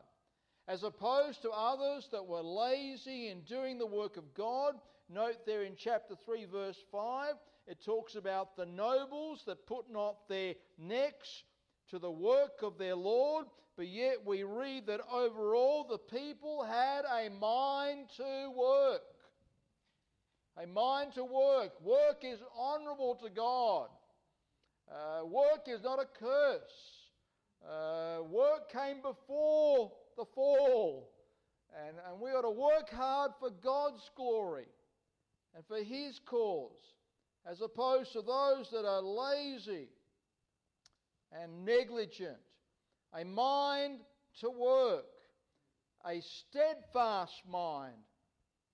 As 0.69 0.83
opposed 0.83 1.41
to 1.41 1.49
others 1.49 2.07
that 2.11 2.27
were 2.27 2.43
lazy 2.43 3.29
in 3.29 3.41
doing 3.41 3.79
the 3.79 3.87
work 3.87 4.17
of 4.17 4.35
God. 4.35 4.75
Note 5.09 5.43
there 5.47 5.63
in 5.63 5.73
chapter 5.75 6.13
3, 6.23 6.45
verse 6.45 6.77
5, 6.91 7.33
it 7.65 7.83
talks 7.83 8.13
about 8.13 8.55
the 8.55 8.67
nobles 8.67 9.41
that 9.47 9.65
put 9.65 9.91
not 9.91 10.29
their 10.29 10.53
necks 10.77 11.43
to 11.89 11.97
the 11.97 12.11
work 12.11 12.61
of 12.61 12.77
their 12.77 12.93
Lord, 12.93 13.47
but 13.77 13.87
yet 13.87 14.17
we 14.23 14.43
read 14.43 14.85
that 14.85 14.99
overall 15.11 15.87
the 15.89 15.97
people 15.97 16.63
had 16.63 17.01
a 17.05 17.31
mind 17.31 18.09
to 18.17 18.53
work. 18.55 19.01
A 20.55 20.67
mind 20.67 21.13
to 21.15 21.23
work. 21.23 21.81
Work 21.83 22.21
is 22.21 22.39
honorable 22.55 23.15
to 23.23 23.29
God. 23.31 23.87
Uh, 24.87 25.25
work 25.25 25.65
is 25.65 25.81
not 25.81 25.97
a 25.97 26.05
curse. 26.19 26.99
Uh, 27.67 28.21
work 28.23 28.71
came 28.71 29.01
before 29.01 29.91
the 30.19 30.25
fall. 30.35 31.09
And, 31.87 31.95
and 32.09 32.19
we 32.19 32.31
ought 32.31 32.41
to 32.41 32.49
work 32.49 32.89
hard 32.91 33.31
for 33.39 33.49
God's 33.49 34.09
glory 34.15 34.67
and 35.55 35.65
for 35.65 35.77
His 35.77 36.19
cause, 36.25 36.93
as 37.49 37.61
opposed 37.61 38.11
to 38.13 38.21
those 38.21 38.69
that 38.71 38.85
are 38.85 39.01
lazy 39.01 39.87
and 41.31 41.65
negligent 41.65 42.37
a 43.13 43.25
mind 43.25 43.99
to 44.39 44.49
work, 44.49 45.05
a 46.05 46.21
steadfast 46.21 47.41
mind, 47.49 47.95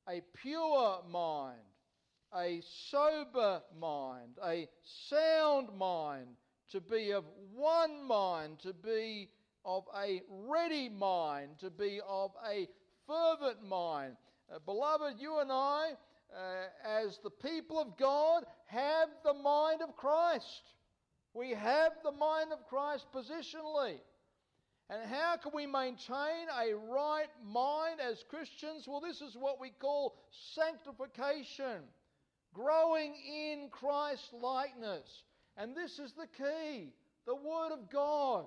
a 0.10 0.22
pure 0.42 1.00
mind, 1.10 1.60
a 2.36 2.62
sober 2.90 3.62
mind, 3.80 4.38
a 4.44 4.68
sound 5.10 5.70
mind, 5.78 6.28
to 6.72 6.82
be 6.82 7.12
of 7.12 7.24
one 7.54 8.06
mind, 8.06 8.60
to 8.60 8.74
be 8.74 9.30
of 9.66 9.84
a 9.98 10.22
ready 10.30 10.90
mind, 10.90 11.60
to 11.60 11.70
be 11.70 12.00
of 12.08 12.32
a 12.48 12.68
fervent 13.08 13.64
mind. 13.68 14.16
Uh, 14.54 14.60
beloved, 14.66 15.16
you 15.20 15.40
and 15.40 15.52
I, 15.52 15.92
uh, 16.34 16.98
as 17.04 17.20
the 17.24 17.30
people 17.30 17.80
of 17.80 17.98
God, 17.98 18.44
have 18.68 19.10
the 19.24 19.34
mind 19.34 19.82
of 19.82 19.96
Christ. 19.96 20.62
We 21.34 21.52
have 21.52 21.94
the 22.04 22.12
mind 22.12 22.52
of 22.54 22.68
Christ 22.68 23.08
positionally. 23.14 23.98
And 24.90 25.10
how 25.10 25.38
can 25.38 25.52
we 25.56 25.66
maintain 25.66 26.48
a 26.60 26.76
right 26.76 27.28
mind 27.44 28.00
as 28.00 28.24
Christians? 28.30 28.88
Well, 28.88 29.02
this 29.02 29.20
is 29.20 29.36
what 29.36 29.60
we 29.60 29.72
call 29.72 30.16
sanctification, 30.54 31.82
growing 32.54 33.16
in 33.16 33.70
Christ 33.72 34.30
likeness. 34.32 35.24
And 35.58 35.76
this 35.76 35.98
is 35.98 36.14
the 36.14 36.28
key 36.38 36.94
the 37.26 37.36
Word 37.36 37.72
of 37.72 37.90
God, 37.90 38.46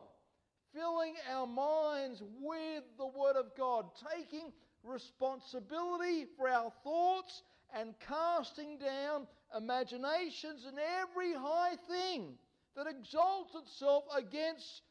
filling 0.78 1.14
our 1.32 1.46
minds 1.46 2.22
with 2.40 2.84
the 2.98 3.06
Word 3.06 3.36
of 3.36 3.46
God, 3.56 3.86
taking 4.14 4.52
responsibility 4.84 6.26
for 6.36 6.48
our 6.48 6.72
thoughts 6.84 7.42
and 7.76 7.94
casting 8.06 8.78
down 8.78 9.26
imaginations 9.56 10.64
and 10.66 10.78
every 11.00 11.32
high 11.34 11.74
thing 11.88 12.34
that 12.76 12.86
exalts 12.86 13.54
itself 13.54 14.04
against 14.16 14.82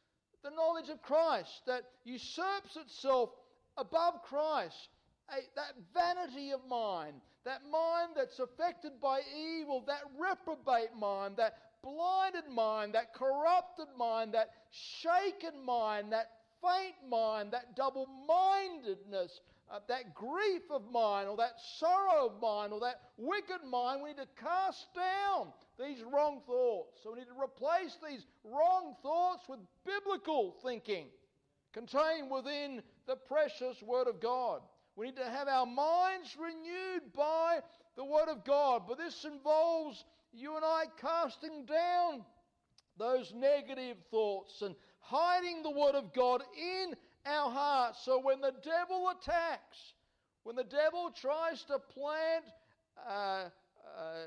the 0.44 0.50
knowledge 0.52 0.90
of 0.90 1.02
Christ, 1.02 1.62
that 1.66 1.84
usurps 2.04 2.76
itself 2.76 3.30
above 3.78 4.22
Christ. 4.24 4.90
A, 5.30 5.40
that 5.56 5.74
vanity 5.94 6.52
of 6.52 6.62
mind, 6.70 7.16
that 7.44 7.62
mind 7.70 8.12
that's 8.16 8.40
affected 8.40 8.94
by 9.02 9.20
evil, 9.36 9.84
that 9.88 10.04
reprobate 10.18 10.96
mind, 10.98 11.36
that 11.38 11.58
blinded 11.84 12.50
mind, 12.52 12.94
that 12.96 13.14
corrupted 13.14 13.88
mind, 13.98 14.34
that 14.34 14.50
shaken 14.72 15.64
mind, 15.66 16.12
that 16.12 16.32
faint 16.62 16.96
mind, 17.10 17.52
that 17.52 17.76
double 17.76 18.08
mindedness, 18.28 19.42
uh, 19.72 19.80
that 19.88 20.14
grief 20.14 20.64
of 20.72 20.90
mind, 20.92 21.28
or 21.28 21.38
that 21.38 21.54
sorrow 21.78 22.28
of 22.28 22.42
mind, 22.42 22.74
or 22.74 22.80
that 22.80 23.02
wicked 23.18 23.64
mind, 23.70 24.02
we 24.02 24.10
need 24.10 24.18
to 24.18 24.28
cast 24.42 24.88
down 24.96 25.48
these 25.80 26.02
wrong 26.12 26.42
thoughts. 26.48 27.00
So 27.04 27.12
we 27.12 27.20
need 27.20 27.28
to 27.28 27.42
replace 27.42 27.98
these 28.08 28.26
wrong 28.44 28.96
thoughts 29.02 29.44
with 29.48 29.60
biblical 29.86 30.56
thinking 30.64 31.08
contained 31.74 32.32
within 32.32 32.82
the 33.06 33.16
precious 33.16 33.82
Word 33.84 34.08
of 34.08 34.20
God. 34.20 34.62
We 34.96 35.08
need 35.08 35.18
to 35.18 35.30
have 35.30 35.48
our 35.48 35.68
minds 35.68 36.36
renewed 36.40 37.14
by 37.16 37.60
the 37.96 38.04
Word 38.04 38.30
of 38.30 38.44
God. 38.44 38.84
But 38.88 38.98
this 38.98 39.26
involves 39.26 40.04
you 40.34 40.56
and 40.56 40.66
I 40.66 40.86
casting 41.02 41.66
down 41.66 42.26
those 42.98 43.34
negative 43.36 43.98
thoughts 44.12 44.62
and 44.62 44.76
hiding 45.00 45.64
the 45.64 45.72
Word 45.72 45.96
of 45.96 46.14
God 46.14 46.42
in 46.58 46.94
our 47.26 47.52
hearts. 47.52 48.00
So 48.04 48.20
when 48.22 48.42
the 48.42 48.54
devil 48.64 49.10
attacks, 49.10 49.94
when 50.44 50.56
the 50.56 50.64
devil 50.64 51.12
tries 51.20 51.64
to 51.66 51.80
plant 51.80 52.46
uh, 53.08 53.12
uh, 53.12 54.26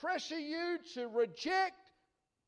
pressure 0.00 0.38
you 0.38 0.78
to 0.94 1.08
reject 1.08 1.74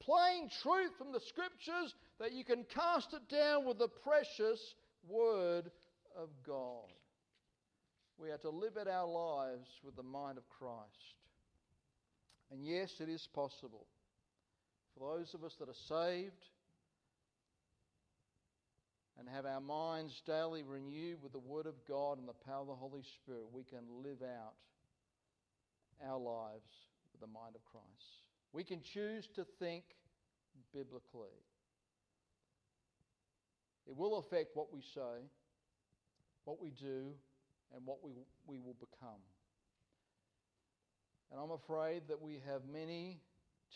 plain 0.01 0.49
truth 0.63 0.93
from 0.99 1.13
the 1.13 1.21
scriptures, 1.21 1.95
that 2.21 2.33
you 2.33 2.45
can 2.45 2.65
cast 2.65 3.13
it 3.13 3.29
down 3.29 3.65
with 3.67 3.79
the 3.79 3.89
precious 3.89 4.75
Word 5.09 5.71
of 6.17 6.29
God. 6.47 6.96
We 8.19 8.31
are 8.31 8.39
to 8.39 8.51
live 8.51 8.77
out 8.81 8.89
our 8.89 9.07
lives 9.07 9.69
with 9.85 9.97
the 9.97 10.03
mind 10.03 10.39
of 10.39 10.49
Christ. 10.49 11.17
And 12.51 12.65
yes, 12.65 12.95
it 13.01 13.09
is 13.09 13.29
possible. 13.35 13.87
For 14.95 15.17
those 15.17 15.35
of 15.35 15.45
us 15.45 15.55
that 15.61 15.69
are 15.69 15.75
saved 15.89 16.45
and 19.19 19.29
have 19.29 19.45
our 19.45 19.61
minds 19.61 20.23
daily 20.27 20.63
renewed 20.63 21.23
with 21.23 21.33
the 21.33 21.39
Word 21.39 21.67
of 21.67 21.75
God 21.87 22.19
and 22.19 22.27
the 22.27 22.45
power 22.47 22.63
of 22.63 22.69
the 22.69 22.75
Holy 22.75 23.03
Spirit, 23.03 23.45
we 23.53 23.65
can 23.65 23.85
live 24.03 24.23
out 24.23 24.55
our 26.07 26.19
lives 26.19 26.73
with 27.13 27.21
the 27.21 27.27
mind 27.27 27.55
of 27.55 27.65
Christ. 27.65 28.25
We 28.53 28.65
can 28.65 28.81
choose 28.81 29.29
to 29.35 29.45
think 29.59 29.85
biblically. 30.73 31.37
It 33.87 33.97
will 33.97 34.19
affect 34.19 34.57
what 34.57 34.73
we 34.73 34.81
say, 34.81 35.29
what 36.45 36.61
we 36.61 36.71
do, 36.71 37.13
and 37.75 37.85
what 37.85 38.03
we, 38.03 38.13
we 38.47 38.59
will 38.59 38.77
become. 38.79 39.21
And 41.31 41.41
I'm 41.41 41.51
afraid 41.51 42.03
that 42.09 42.21
we 42.21 42.41
have 42.47 42.63
many 42.73 43.21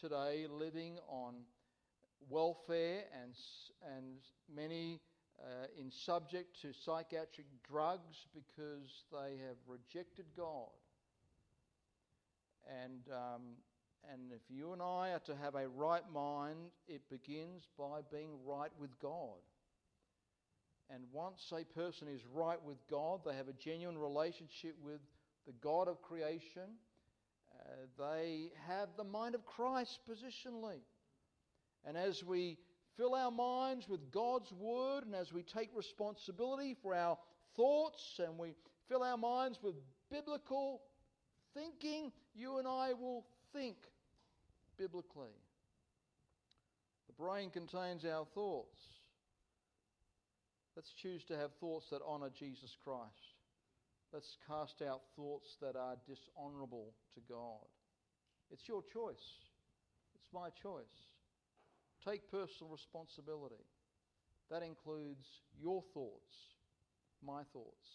today 0.01 0.47
living 0.49 0.99
on 1.09 1.34
welfare 2.28 3.03
and, 3.22 3.34
and 3.97 4.18
many 4.55 5.01
uh, 5.41 5.66
in 5.78 5.91
subject 5.91 6.61
to 6.62 6.72
psychiatric 6.72 7.47
drugs 7.68 8.26
because 8.34 9.05
they 9.11 9.36
have 9.38 9.57
rejected 9.66 10.26
God. 10.36 10.68
And, 12.84 13.01
um, 13.11 13.43
and 14.12 14.32
if 14.32 14.43
you 14.49 14.72
and 14.72 14.82
I 14.82 15.11
are 15.11 15.22
to 15.26 15.34
have 15.34 15.55
a 15.55 15.66
right 15.68 16.05
mind, 16.12 16.70
it 16.86 17.03
begins 17.11 17.66
by 17.78 18.01
being 18.12 18.30
right 18.47 18.70
with 18.78 18.99
God. 19.01 19.41
And 20.93 21.05
once 21.12 21.53
a 21.53 21.64
person 21.64 22.09
is 22.09 22.20
right 22.32 22.61
with 22.62 22.78
God, 22.91 23.20
they 23.24 23.34
have 23.34 23.49
a 23.49 23.53
genuine 23.53 23.97
relationship 23.97 24.74
with 24.82 25.01
the 25.47 25.53
God 25.62 25.88
of 25.88 26.03
creation, 26.03 26.76
uh, 27.55 27.72
they 27.99 28.53
have 28.68 28.88
the 28.97 29.05
mind 29.05 29.34
of 29.34 29.45
Christ 29.47 30.01
positionally. 30.09 30.80
And 31.84 31.97
as 31.97 32.22
we 32.24 32.59
fill 32.97 33.14
our 33.14 33.30
minds 33.30 33.88
with 33.88 34.11
God's 34.11 34.53
word 34.53 35.05
and 35.05 35.14
as 35.14 35.32
we 35.32 35.43
take 35.43 35.70
responsibility 35.74 36.76
for 36.82 36.95
our 36.95 37.16
thoughts 37.57 38.20
and 38.22 38.38
we 38.38 38.55
fill 38.88 39.03
our 39.03 39.16
minds 39.16 39.59
with 39.62 39.76
biblical 40.11 40.82
thinking, 41.55 42.12
you 42.34 42.59
and 42.59 42.68
I 42.68 42.93
will 42.93 43.24
think 43.53 43.76
biblically. 44.76 45.34
The 47.07 47.12
brain 47.14 47.51
contains 47.51 48.05
our 48.05 48.26
thoughts. 48.34 48.78
Let's 50.76 50.92
choose 51.02 51.24
to 51.24 51.36
have 51.36 51.50
thoughts 51.60 51.86
that 51.90 52.02
honour 52.02 52.30
Jesus 52.38 52.76
Christ. 52.84 53.36
Let's 54.12 54.36
cast 54.46 54.82
out 54.82 55.02
thoughts 55.16 55.56
that 55.60 55.76
are 55.76 55.96
dishonourable 56.06 56.94
to 57.14 57.20
God. 57.28 57.66
It's 58.50 58.68
your 58.68 58.82
choice. 58.92 59.26
It's 60.14 60.28
my 60.32 60.48
choice. 60.62 60.84
Take 62.04 62.30
personal 62.30 62.72
responsibility. 62.72 63.64
That 64.50 64.62
includes 64.62 65.26
your 65.60 65.82
thoughts, 65.94 66.34
my 67.24 67.42
thoughts. 67.52 67.86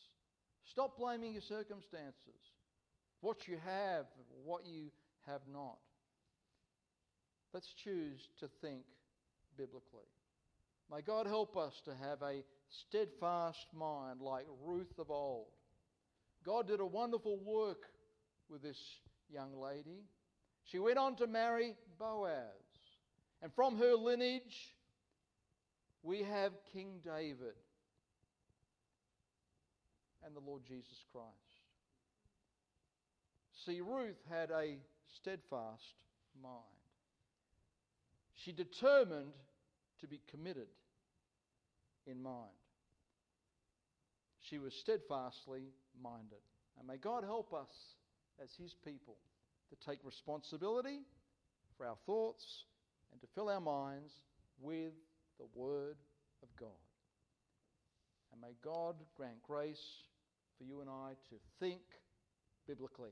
Stop 0.71 0.97
blaming 0.97 1.33
your 1.33 1.41
circumstances, 1.41 2.39
what 3.21 3.47
you 3.47 3.57
have, 3.65 4.05
what 4.43 4.65
you 4.65 4.89
have 5.27 5.41
not. 5.51 5.77
Let's 7.53 7.73
choose 7.83 8.19
to 8.39 8.49
think 8.61 8.83
biblically. 9.57 10.07
May 10.91 11.01
God 11.01 11.25
help 11.25 11.57
us 11.57 11.73
to 11.85 11.91
have 11.95 12.21
a 12.21 12.43
steadfast 12.69 13.65
mind 13.73 14.21
like 14.21 14.45
Ruth 14.63 14.99
of 14.99 15.09
old. 15.09 15.47
God 16.45 16.67
did 16.67 16.79
a 16.79 16.85
wonderful 16.85 17.39
work 17.43 17.83
with 18.49 18.61
this 18.61 18.77
young 19.29 19.59
lady. 19.59 20.03
She 20.65 20.79
went 20.79 20.97
on 20.97 21.15
to 21.17 21.27
marry 21.27 21.73
Boaz. 21.99 22.45
And 23.41 23.51
from 23.53 23.77
her 23.77 23.95
lineage, 23.95 24.75
we 26.03 26.19
have 26.23 26.51
King 26.71 26.99
David 27.03 27.55
and 30.25 30.35
the 30.35 30.39
Lord 30.39 30.63
Jesus 30.67 31.03
Christ. 31.11 31.25
See, 33.65 33.81
Ruth 33.81 34.21
had 34.29 34.51
a 34.51 34.77
steadfast 35.15 35.95
mind. 36.41 36.53
She 38.35 38.51
determined 38.51 39.33
to 40.05 40.09
be 40.09 40.21
committed 40.29 40.67
in 42.05 42.21
mind. 42.21 42.53
She 44.49 44.59
was 44.59 44.71
steadfastly 44.81 45.63
minded. 46.01 46.43
And 46.77 46.87
may 46.87 46.97
God 46.97 47.23
help 47.23 47.53
us 47.53 47.73
as 48.43 48.49
His 48.61 48.75
people 48.85 49.15
to 49.69 49.89
take 49.89 49.99
responsibility 50.03 50.99
for 51.75 51.87
our 51.87 51.97
thoughts 52.05 52.45
and 53.11 53.19
to 53.21 53.27
fill 53.33 53.49
our 53.49 53.61
minds 53.61 54.11
with 54.61 54.93
the 55.39 55.47
Word 55.55 55.97
of 56.43 56.49
God. 56.59 56.69
And 58.31 58.41
may 58.41 58.55
God 58.63 58.95
grant 59.17 59.41
grace 59.41 59.81
for 60.59 60.65
you 60.65 60.81
and 60.81 60.89
I 60.89 61.13
to 61.29 61.35
think 61.59 61.81
biblically. 62.67 63.11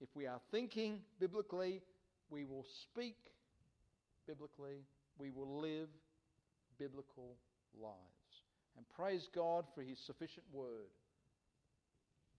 If 0.00 0.08
we 0.16 0.26
are 0.26 0.40
thinking 0.50 1.00
biblically, 1.20 1.80
we 2.28 2.44
will 2.44 2.66
speak 2.82 3.16
biblically, 4.26 4.82
we 5.18 5.30
will 5.30 5.60
live 5.60 5.88
biblical 6.78 7.36
lives. 7.80 7.94
And 8.76 8.86
praise 8.96 9.28
God 9.34 9.64
for 9.74 9.82
His 9.82 9.98
sufficient 10.06 10.44
Word. 10.52 10.92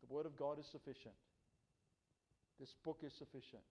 The 0.02 0.14
Word 0.14 0.26
of 0.26 0.38
God 0.38 0.60
is 0.60 0.66
sufficient. 0.72 1.16
This 2.60 2.74
book 2.84 3.00
is 3.04 3.14
sufficient. 3.18 3.64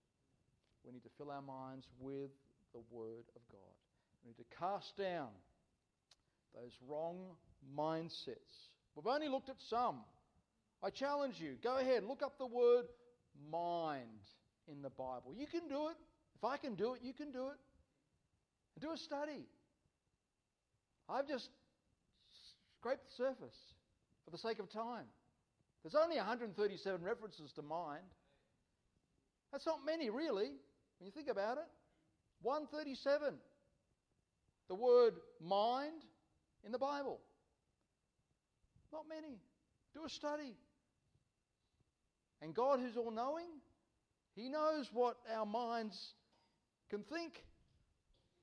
We 0.85 0.93
need 0.93 1.03
to 1.03 1.11
fill 1.17 1.31
our 1.31 1.43
minds 1.43 1.87
with 2.01 2.31
the 2.73 2.81
Word 2.91 3.25
of 3.35 3.43
God. 3.51 3.77
We 4.23 4.31
need 4.31 4.39
to 4.39 4.57
cast 4.59 4.97
down 4.97 5.29
those 6.55 6.73
wrong 6.89 7.37
mindsets. 7.77 8.69
We've 8.95 9.07
only 9.07 9.29
looked 9.29 9.49
at 9.49 9.57
some. 9.69 10.01
I 10.83 10.91
challenge 10.91 11.35
you 11.39 11.57
go 11.63 11.79
ahead, 11.79 12.05
look 12.05 12.23
up 12.23 12.39
the 12.39 12.47
word 12.47 12.87
mind 13.51 14.07
in 14.71 14.83
the 14.83 14.91
Bible. 14.91 15.35
You 15.37 15.47
can 15.47 15.69
do 15.69 15.89
it. 15.89 15.97
If 16.37 16.45
I 16.45 16.57
can 16.57 16.75
do 16.75 16.95
it, 16.95 17.01
you 17.03 17.13
can 17.13 17.33
do 17.33 17.49
it. 17.49 17.59
And 18.75 18.83
do 18.83 18.93
a 18.93 18.97
study. 18.97 19.47
I've 21.09 21.27
just 21.27 21.49
scraped 22.79 23.05
the 23.07 23.25
surface 23.25 23.57
for 24.25 24.31
the 24.31 24.39
sake 24.39 24.59
of 24.59 24.71
time. 24.71 25.07
There's 25.83 25.95
only 25.95 26.17
137 26.17 27.03
references 27.03 27.53
to 27.53 27.63
mind. 27.63 28.05
That's 29.53 29.65
not 29.65 29.79
many, 29.87 30.11
really, 30.11 30.51
when 30.99 31.07
you 31.07 31.11
think 31.11 31.29
about 31.29 31.57
it. 31.59 31.69
137. 32.43 33.35
The 34.69 34.75
word 34.75 35.15
mind 35.41 36.05
in 36.65 36.73
the 36.73 36.79
Bible. 36.79 37.21
Not 38.93 39.05
many. 39.09 39.39
Do 39.95 40.05
a 40.05 40.11
study. 40.11 40.57
And 42.43 42.55
God, 42.55 42.81
who's 42.81 42.97
all 42.97 43.11
knowing, 43.11 43.49
He 44.35 44.49
knows 44.49 44.89
what 44.93 45.17
our 45.35 45.47
minds 45.47 45.99
can 46.91 47.03
think 47.03 47.43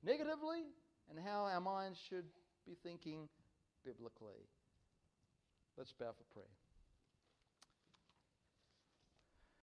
negatively 0.04 0.64
and 1.10 1.20
how 1.20 1.46
our 1.46 1.62
minds 1.62 2.00
should 2.10 2.26
be 2.66 2.76
thinking 2.84 3.30
biblically. 3.86 4.50
Let's 5.78 5.94
bow 5.94 6.12
for 6.18 6.24
prayer. 6.34 6.65